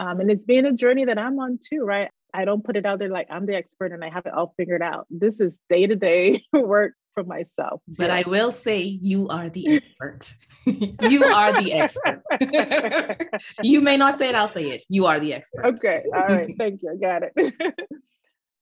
Um, 0.00 0.20
and 0.20 0.30
it's 0.30 0.44
been 0.44 0.66
a 0.66 0.72
journey 0.72 1.04
that 1.04 1.18
I'm 1.18 1.38
on 1.38 1.58
too, 1.62 1.80
right? 1.80 2.10
I 2.32 2.44
don't 2.44 2.64
put 2.64 2.76
it 2.76 2.86
out 2.86 2.98
there 2.98 3.08
like 3.08 3.28
I'm 3.30 3.46
the 3.46 3.54
expert 3.54 3.92
and 3.92 4.04
I 4.04 4.10
have 4.10 4.26
it 4.26 4.32
all 4.32 4.54
figured 4.56 4.82
out. 4.82 5.06
This 5.10 5.40
is 5.40 5.60
day 5.68 5.86
to 5.86 5.96
day 5.96 6.42
work 6.52 6.94
for 7.14 7.24
myself. 7.24 7.82
Too. 7.88 7.96
But 7.98 8.10
I 8.10 8.24
will 8.26 8.52
say 8.52 8.80
you 8.82 9.28
are 9.28 9.48
the 9.48 9.80
expert. 10.00 10.34
you 11.10 11.24
are 11.24 11.62
the 11.62 11.72
expert. 11.72 12.22
you 13.62 13.80
may 13.80 13.96
not 13.96 14.18
say 14.18 14.30
it, 14.30 14.34
I'll 14.34 14.48
say 14.48 14.70
it. 14.70 14.84
You 14.88 15.06
are 15.06 15.20
the 15.20 15.34
expert. 15.34 15.66
Okay. 15.66 16.04
All 16.14 16.26
right. 16.26 16.54
Thank 16.58 16.82
you. 16.82 16.92
I 16.92 16.96
got 16.96 17.22
it. 17.34 17.74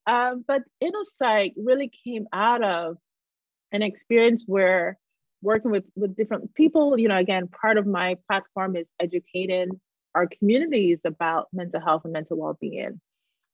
Um, 0.06 0.44
but 0.46 0.62
InnoPsych 0.82 1.54
really 1.56 1.90
came 2.04 2.26
out 2.32 2.62
of 2.62 2.96
an 3.72 3.82
experience 3.82 4.44
where 4.46 4.98
working 5.42 5.70
with, 5.70 5.84
with 5.94 6.16
different 6.16 6.54
people, 6.54 6.98
you 6.98 7.08
know, 7.08 7.18
again, 7.18 7.48
part 7.48 7.78
of 7.78 7.86
my 7.86 8.16
platform 8.28 8.76
is 8.76 8.92
educating 9.00 9.80
our 10.14 10.26
communities 10.26 11.02
about 11.04 11.48
mental 11.52 11.80
health 11.80 12.02
and 12.04 12.12
mental 12.12 12.36
well-being. 12.36 13.00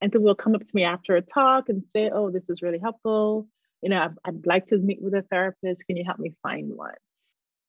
And 0.01 0.13
people 0.13 0.25
will 0.25 0.35
come 0.35 0.55
up 0.55 0.65
to 0.65 0.73
me 0.75 0.85
after 0.85 1.17
a 1.17 1.23
talk 1.23 1.69
and 1.69 1.83
say, 1.89 2.11
oh, 2.13 2.31
this 2.31 2.49
is 2.49 2.63
really 2.63 2.79
helpful. 2.79 3.49
You 3.83 3.91
know, 3.91 4.03
I'd, 4.03 4.15
I'd 4.25 4.47
like 4.47 4.67
to 4.69 4.79
meet 4.79 5.03
with 5.03 5.15
a 5.15 5.23
therapist. 5.23 5.87
Can 5.87 5.97
you 5.97 6.05
help 6.05 6.19
me 6.19 6.33
find 6.43 6.73
one? 6.75 6.95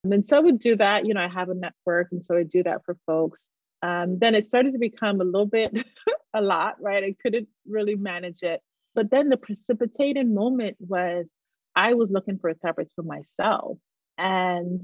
And 0.03 0.25
so 0.25 0.37
I 0.37 0.39
would 0.39 0.59
do 0.59 0.75
that. 0.77 1.05
You 1.05 1.13
know, 1.13 1.21
I 1.21 1.27
have 1.27 1.49
a 1.49 1.53
network, 1.53 2.07
and 2.11 2.23
so 2.23 2.35
I 2.35 2.43
do 2.43 2.63
that 2.63 2.83
for 2.85 2.97
folks. 3.05 3.45
Um, 3.81 4.19
then 4.19 4.35
it 4.35 4.45
started 4.45 4.73
to 4.73 4.79
become 4.79 5.21
a 5.21 5.23
little 5.23 5.45
bit 5.45 5.85
a 6.33 6.41
lot, 6.41 6.81
right? 6.81 7.03
I 7.03 7.15
couldn't 7.21 7.47
really 7.67 7.95
manage 7.95 8.43
it. 8.43 8.61
But 8.93 9.09
then 9.11 9.29
the 9.29 9.37
precipitating 9.37 10.33
moment 10.33 10.77
was 10.79 11.33
I 11.75 11.93
was 11.93 12.11
looking 12.11 12.37
for 12.37 12.49
a 12.49 12.55
therapist 12.55 12.91
for 12.95 13.03
myself. 13.03 13.77
And 14.17 14.81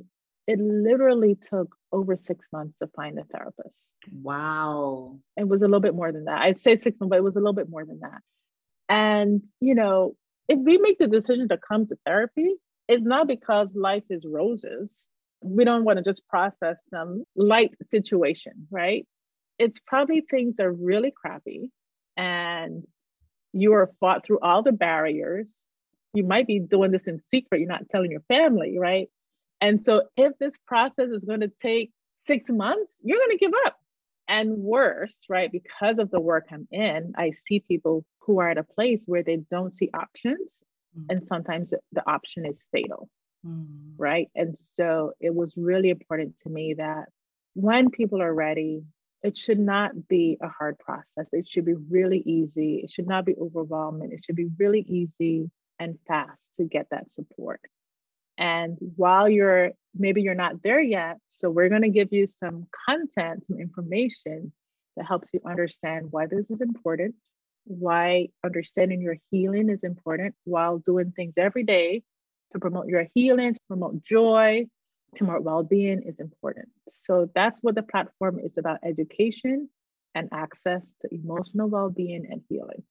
it 0.48 0.60
literally 0.60 1.36
took 1.36 1.76
over 1.92 2.16
six 2.16 2.46
months 2.54 2.78
to 2.82 2.88
find 2.96 3.20
a 3.20 3.26
therapist. 3.26 3.92
Wow. 4.12 5.20
It 5.36 5.48
was 5.48 5.62
a 5.62 5.66
little 5.66 5.82
bit 5.82 5.94
more 5.94 6.12
than 6.12 6.26
that. 6.26 6.42
I'd 6.42 6.60
say 6.60 6.78
six 6.78 6.98
months, 7.00 7.10
but 7.10 7.18
it 7.18 7.24
was 7.24 7.36
a 7.36 7.40
little 7.40 7.54
bit 7.54 7.70
more 7.70 7.86
than 7.86 8.00
that. 8.00 8.22
And, 8.88 9.44
you 9.60 9.76
know, 9.76 10.16
if 10.48 10.58
we 10.58 10.78
make 10.78 10.98
the 10.98 11.08
decision 11.08 11.50
to 11.50 11.58
come 11.58 11.86
to 11.88 11.98
therapy, 12.06 12.54
it's 12.88 13.04
not 13.04 13.28
because 13.28 13.76
life 13.76 14.06
is 14.10 14.26
roses. 14.26 15.08
We 15.42 15.66
don't 15.66 15.84
want 15.84 15.98
to 15.98 16.04
just 16.04 16.26
process 16.30 16.78
some 16.90 17.26
light 17.36 17.72
situation, 17.82 18.68
right? 18.72 19.06
It's 19.60 19.80
probably 19.86 20.22
things 20.22 20.60
are 20.62 20.72
really 20.72 21.12
crappy 21.12 21.72
and 22.16 22.86
you 23.62 23.74
are 23.74 23.92
fought 24.00 24.26
through 24.26 24.40
all 24.40 24.64
the 24.64 24.72
barriers. 24.72 25.68
You 26.14 26.24
might 26.24 26.48
be 26.48 26.60
doing 26.60 26.92
this 26.92 27.08
in 27.08 27.20
secret, 27.20 27.60
you're 27.60 27.70
not 27.70 27.90
telling 27.90 28.12
your 28.12 28.22
family, 28.22 28.78
right? 28.78 29.10
And 29.62 29.82
so 29.82 30.04
if 30.16 30.38
this 30.40 30.58
process 30.68 31.10
is 31.10 31.24
going 31.24 31.42
to 31.42 31.48
take 31.48 31.92
six 32.26 32.50
months, 32.50 33.02
you're 33.04 33.20
going 33.20 33.38
to 33.38 33.38
give 33.38 33.54
up. 33.66 33.78
And 34.30 34.58
worse, 34.58 35.24
right? 35.30 35.50
Because 35.50 36.00
of 36.00 36.12
the 36.12 36.20
work 36.20 36.48
I'm 36.52 36.68
in, 36.70 37.14
I 37.16 37.32
see 37.32 37.62
people 37.62 38.06
who 38.20 38.40
are 38.40 38.50
at 38.50 38.58
a 38.58 38.64
place 38.64 39.04
where 39.06 39.24
they 39.24 39.38
don't 39.50 39.74
see 39.74 39.90
options. 39.94 40.64
Mm. 41.00 41.06
And 41.10 41.28
sometimes 41.30 41.74
the 41.94 42.10
option 42.10 42.46
is 42.46 42.62
fatal, 42.74 43.10
mm. 43.46 43.94
right? 43.98 44.28
And 44.36 44.58
so 44.58 45.14
it 45.22 45.34
was 45.34 45.54
really 45.56 45.90
important 45.90 46.38
to 46.44 46.50
me 46.50 46.74
that 46.78 47.06
when 47.54 47.90
people 47.90 48.22
are 48.22 48.34
ready, 48.34 48.84
it 49.24 49.38
should 49.38 49.60
not 49.60 50.08
be 50.08 50.38
a 50.42 50.48
hard 50.48 50.78
process. 50.80 51.30
It 51.34 51.48
should 51.48 51.66
be 51.66 51.74
really 51.90 52.20
easy. 52.20 52.82
It 52.84 52.92
should 52.92 53.08
not 53.08 53.26
be 53.26 53.36
overwhelming. 53.36 54.12
It 54.12 54.24
should 54.26 54.36
be 54.36 54.50
really 54.58 54.82
easy 54.82 55.50
and 55.80 55.98
fast 56.08 56.56
to 56.56 56.66
get 56.66 56.88
that 56.92 57.12
support. 57.12 57.62
And 58.38 58.78
while 58.96 59.28
you're 59.28 59.72
maybe 59.96 60.22
you're 60.22 60.36
not 60.36 60.62
there 60.62 60.82
yet, 60.82 61.18
so 61.28 61.50
we're 61.50 61.70
going 61.70 61.82
to 61.82 61.90
give 61.90 62.10
you 62.12 62.28
some 62.28 62.68
content, 62.88 63.44
some 63.48 63.60
information 63.60 64.54
that 64.96 65.08
helps 65.08 65.32
you 65.34 65.42
understand 65.46 66.08
why 66.12 66.28
this 66.28 66.50
is 66.52 66.62
important, 66.62 67.16
why 67.66 68.28
understanding 68.44 69.02
your 69.02 69.18
healing 69.32 69.70
is 69.70 69.84
important 69.84 70.36
while 70.44 70.78
doing 70.78 71.12
things 71.16 71.34
every 71.38 71.64
day 71.64 72.04
to 72.54 72.60
promote 72.60 72.88
your 72.88 73.08
healing, 73.14 73.54
to 73.54 73.60
promote 73.68 74.04
joy, 74.04 74.66
to 75.16 75.26
promote 75.26 75.44
well-being 75.44 76.04
is 76.04 76.20
important. 76.20 76.70
So 76.92 77.30
that's 77.34 77.62
what 77.62 77.76
the 77.76 77.84
platform 77.84 78.40
is 78.40 78.58
about 78.58 78.80
education 78.84 79.70
and 80.16 80.30
access 80.32 80.94
to 81.02 81.14
emotional 81.14 81.70
well-being 81.70 82.28
and 82.30 82.42
healing. 82.50 82.84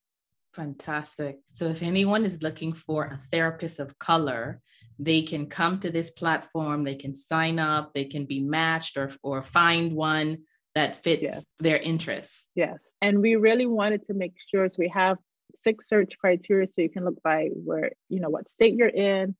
Fantastic. 0.54 1.38
So 1.52 1.66
if 1.66 1.82
anyone 1.82 2.24
is 2.24 2.42
looking 2.42 2.72
for 2.72 3.04
a 3.04 3.20
therapist 3.30 3.78
of 3.78 3.98
color, 3.98 4.62
they 4.98 5.22
can 5.22 5.46
come 5.48 5.78
to 5.80 5.90
this 5.90 6.10
platform, 6.10 6.84
they 6.84 6.94
can 6.94 7.12
sign 7.12 7.58
up, 7.58 7.92
they 7.92 8.06
can 8.06 8.24
be 8.24 8.40
matched 8.40 8.96
or, 8.96 9.12
or 9.22 9.42
find 9.42 9.94
one 9.94 10.38
that 10.74 11.02
fits 11.02 11.22
yes. 11.22 11.44
their 11.58 11.76
interests. 11.76 12.50
Yes. 12.54 12.78
And 13.02 13.20
we 13.20 13.36
really 13.36 13.66
wanted 13.66 14.04
to 14.04 14.14
make 14.14 14.34
sure 14.50 14.68
so 14.68 14.76
we 14.78 14.88
have 14.88 15.18
six 15.54 15.88
search 15.88 16.14
criteria 16.18 16.66
so 16.66 16.80
you 16.80 16.88
can 16.88 17.04
look 17.04 17.22
by 17.22 17.48
where, 17.52 17.92
you 18.08 18.20
know, 18.20 18.30
what 18.30 18.50
state 18.50 18.74
you're 18.76 18.88
in, 18.88 19.36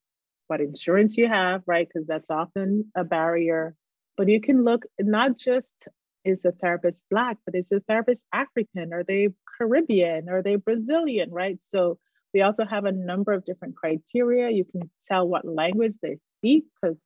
what 0.47 0.61
insurance 0.61 1.17
you 1.17 1.29
have, 1.29 1.63
right? 1.67 1.87
Because 1.87 2.07
that's 2.07 2.31
often 2.31 2.91
a 2.97 3.05
barrier. 3.05 3.75
But 4.17 4.29
you 4.29 4.41
can 4.41 4.65
look 4.65 4.85
not 4.99 5.37
just 5.37 5.89
is 6.25 6.43
the 6.43 6.53
therapist 6.53 7.05
Black, 7.11 7.37
but 7.45 7.55
is 7.55 7.69
the 7.69 7.81
therapist 7.81 8.25
African? 8.33 8.93
Are 8.93 9.05
they 9.05 9.29
Caribbean? 9.59 10.29
Are 10.29 10.43
they 10.43 10.57
Brazilian, 10.57 11.31
right? 11.31 11.63
So 11.63 11.99
we 12.35 12.43
also 12.43 12.65
have 12.65 12.85
a 12.85 12.93
number 12.93 13.33
of 13.33 13.45
different 13.45 13.77
criteria. 13.77 14.51
You 14.51 14.65
can 14.65 14.91
tell 15.07 15.27
what 15.29 15.47
language 15.47 15.95
they 16.03 16.19
speak 16.39 16.65
because 16.83 16.97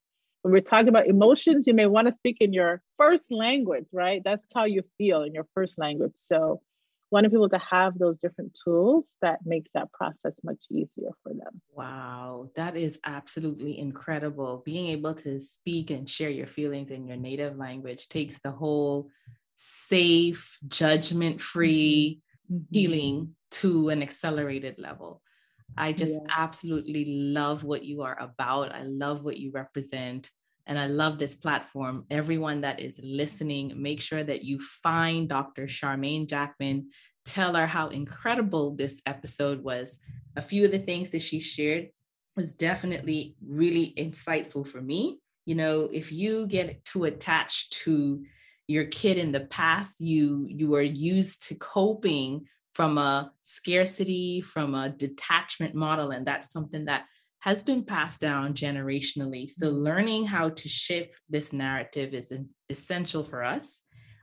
when 0.42 0.52
we're 0.52 0.60
talking 0.62 0.88
about 0.88 1.06
emotions, 1.06 1.66
you 1.66 1.74
may 1.74 1.86
want 1.86 2.06
to 2.08 2.12
speak 2.12 2.38
in 2.40 2.52
your 2.52 2.80
first 2.96 3.30
language, 3.30 3.84
right? 3.92 4.22
That's 4.24 4.44
how 4.54 4.64
you 4.64 4.82
feel 4.96 5.22
in 5.22 5.34
your 5.34 5.46
first 5.54 5.78
language. 5.78 6.14
So 6.14 6.62
wanting 7.10 7.30
people 7.30 7.48
to 7.48 7.58
have 7.58 7.98
those 7.98 8.18
different 8.18 8.56
tools 8.64 9.04
that 9.20 9.40
makes 9.44 9.70
that 9.74 9.92
process 9.92 10.32
much 10.42 10.58
easier 10.70 11.10
for 11.22 11.32
them. 11.32 11.60
Wow, 11.72 12.50
that 12.54 12.76
is 12.76 12.98
absolutely 13.04 13.78
incredible. 13.78 14.62
Being 14.64 14.88
able 14.88 15.14
to 15.14 15.40
speak 15.40 15.90
and 15.90 16.08
share 16.08 16.30
your 16.30 16.46
feelings 16.46 16.90
in 16.90 17.06
your 17.06 17.16
native 17.16 17.56
language 17.56 18.08
takes 18.08 18.38
the 18.38 18.52
whole 18.52 19.10
safe, 19.56 20.58
judgment 20.68 21.40
free 21.40 22.20
mm-hmm. 22.50 22.62
healing 22.70 23.34
to 23.50 23.88
an 23.88 24.02
accelerated 24.02 24.78
level. 24.78 25.20
I 25.76 25.92
just 25.92 26.14
yeah. 26.14 26.34
absolutely 26.36 27.04
love 27.06 27.64
what 27.64 27.84
you 27.84 28.02
are 28.02 28.18
about. 28.20 28.74
I 28.74 28.82
love 28.82 29.22
what 29.22 29.36
you 29.36 29.50
represent. 29.52 30.30
And 30.70 30.78
I 30.78 30.86
love 30.86 31.18
this 31.18 31.34
platform. 31.34 32.06
Everyone 32.12 32.60
that 32.60 32.78
is 32.78 33.00
listening, 33.02 33.72
make 33.76 34.00
sure 34.00 34.22
that 34.22 34.44
you 34.44 34.60
find 34.60 35.28
Dr. 35.28 35.66
Charmaine 35.66 36.28
Jackman. 36.28 36.90
Tell 37.24 37.56
her 37.56 37.66
how 37.66 37.88
incredible 37.88 38.76
this 38.76 39.02
episode 39.04 39.64
was. 39.64 39.98
A 40.36 40.42
few 40.42 40.64
of 40.64 40.70
the 40.70 40.78
things 40.78 41.10
that 41.10 41.22
she 41.22 41.40
shared 41.40 41.88
was 42.36 42.54
definitely 42.54 43.34
really 43.44 43.92
insightful 43.98 44.64
for 44.64 44.80
me. 44.80 45.18
You 45.44 45.56
know, 45.56 45.88
if 45.92 46.12
you 46.12 46.46
get 46.46 46.84
too 46.84 47.02
attached 47.02 47.72
to 47.84 48.24
your 48.68 48.84
kid 48.84 49.18
in 49.18 49.32
the 49.32 49.40
past, 49.40 50.00
you 50.00 50.46
you 50.48 50.76
are 50.76 50.82
used 50.82 51.48
to 51.48 51.56
coping 51.56 52.46
from 52.74 52.96
a 52.96 53.32
scarcity, 53.42 54.40
from 54.40 54.76
a 54.76 54.90
detachment 54.90 55.74
model, 55.74 56.12
and 56.12 56.24
that's 56.24 56.52
something 56.52 56.84
that 56.84 57.06
has 57.40 57.62
been 57.62 57.84
passed 57.84 58.20
down 58.20 58.54
generationally. 58.54 59.50
So, 59.50 59.68
mm-hmm. 59.68 59.82
learning 59.82 60.26
how 60.26 60.50
to 60.50 60.68
shift 60.68 61.14
this 61.28 61.52
narrative 61.52 62.14
is 62.14 62.32
essential 62.68 63.24
for 63.24 63.42
us. 63.42 63.82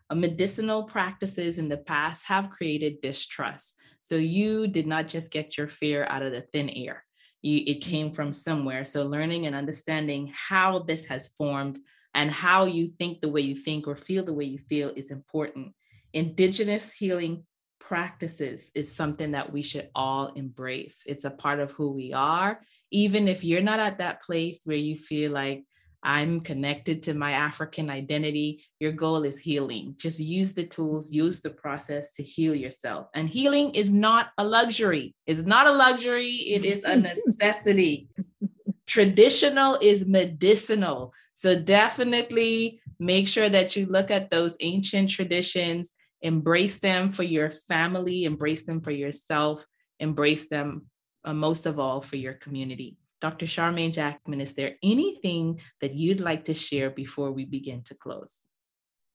Uh, 0.09 0.15
medicinal 0.15 0.83
practices 0.83 1.57
in 1.57 1.67
the 1.67 1.77
past 1.77 2.25
have 2.25 2.49
created 2.49 3.01
distrust. 3.01 3.75
So, 4.01 4.15
you 4.15 4.67
did 4.67 4.87
not 4.87 5.07
just 5.07 5.31
get 5.31 5.57
your 5.57 5.67
fear 5.67 6.05
out 6.09 6.23
of 6.23 6.31
the 6.31 6.41
thin 6.53 6.69
air, 6.69 7.03
you, 7.41 7.63
it 7.65 7.81
came 7.81 8.11
from 8.11 8.27
mm-hmm. 8.27 8.33
somewhere. 8.33 8.85
So, 8.85 9.03
learning 9.03 9.47
and 9.47 9.55
understanding 9.55 10.31
how 10.35 10.79
this 10.79 11.05
has 11.05 11.29
formed 11.37 11.79
and 12.13 12.31
how 12.31 12.65
you 12.65 12.87
think 12.87 13.21
the 13.21 13.29
way 13.29 13.41
you 13.41 13.55
think 13.55 13.87
or 13.87 13.95
feel 13.95 14.23
the 14.23 14.33
way 14.33 14.45
you 14.45 14.57
feel 14.57 14.91
is 14.95 15.11
important. 15.11 15.73
Indigenous 16.13 16.91
healing 16.91 17.45
practices 17.79 18.71
is 18.75 18.93
something 18.93 19.31
that 19.31 19.53
we 19.53 19.61
should 19.61 19.89
all 19.95 20.33
embrace. 20.35 20.97
It's 21.05 21.25
a 21.25 21.29
part 21.29 21.59
of 21.59 21.71
who 21.71 21.91
we 21.91 22.11
are. 22.13 22.59
Even 22.91 23.27
if 23.27 23.43
you're 23.43 23.61
not 23.61 23.79
at 23.79 23.97
that 23.99 24.23
place 24.23 24.61
where 24.65 24.77
you 24.77 24.97
feel 24.97 25.31
like 25.31 25.63
I'm 26.03 26.39
connected 26.41 27.03
to 27.03 27.13
my 27.13 27.31
African 27.33 27.89
identity, 27.89 28.63
your 28.79 28.91
goal 28.91 29.23
is 29.23 29.39
healing. 29.39 29.95
Just 29.97 30.19
use 30.19 30.53
the 30.53 30.65
tools, 30.65 31.11
use 31.11 31.41
the 31.41 31.49
process 31.49 32.11
to 32.13 32.23
heal 32.23 32.55
yourself. 32.55 33.07
And 33.13 33.27
healing 33.27 33.71
is 33.71 33.91
not 33.91 34.29
a 34.37 34.43
luxury. 34.45 35.15
It's 35.25 35.41
not 35.41 35.67
a 35.67 35.71
luxury, 35.71 36.31
it 36.31 36.65
is 36.65 36.83
a 36.83 36.95
necessity. 36.95 38.09
Traditional 38.85 39.77
is 39.81 40.05
medicinal. 40.05 41.13
So 41.33 41.59
definitely 41.59 42.79
make 42.99 43.27
sure 43.27 43.49
that 43.49 43.75
you 43.75 43.85
look 43.85 44.09
at 44.09 44.31
those 44.31 44.55
ancient 44.59 45.09
traditions 45.09 45.93
embrace 46.21 46.79
them 46.79 47.11
for 47.11 47.23
your 47.23 47.49
family, 47.49 48.25
embrace 48.25 48.65
them 48.65 48.81
for 48.81 48.91
yourself, 48.91 49.65
embrace 49.99 50.49
them 50.49 50.87
uh, 51.27 51.33
most 51.33 51.65
of 51.65 51.77
all 51.77 52.01
for 52.01 52.15
your 52.15 52.33
community. 52.33 52.97
Dr. 53.19 53.45
Charmaine 53.45 53.93
Jackman, 53.93 54.39
is 54.39 54.53
there 54.53 54.75
anything 54.81 55.59
that 55.81 55.93
you'd 55.93 56.21
like 56.21 56.45
to 56.45 56.53
share 56.53 56.89
before 56.89 57.31
we 57.31 57.43
begin 57.45 57.83
to 57.83 57.95
close? 57.95 58.47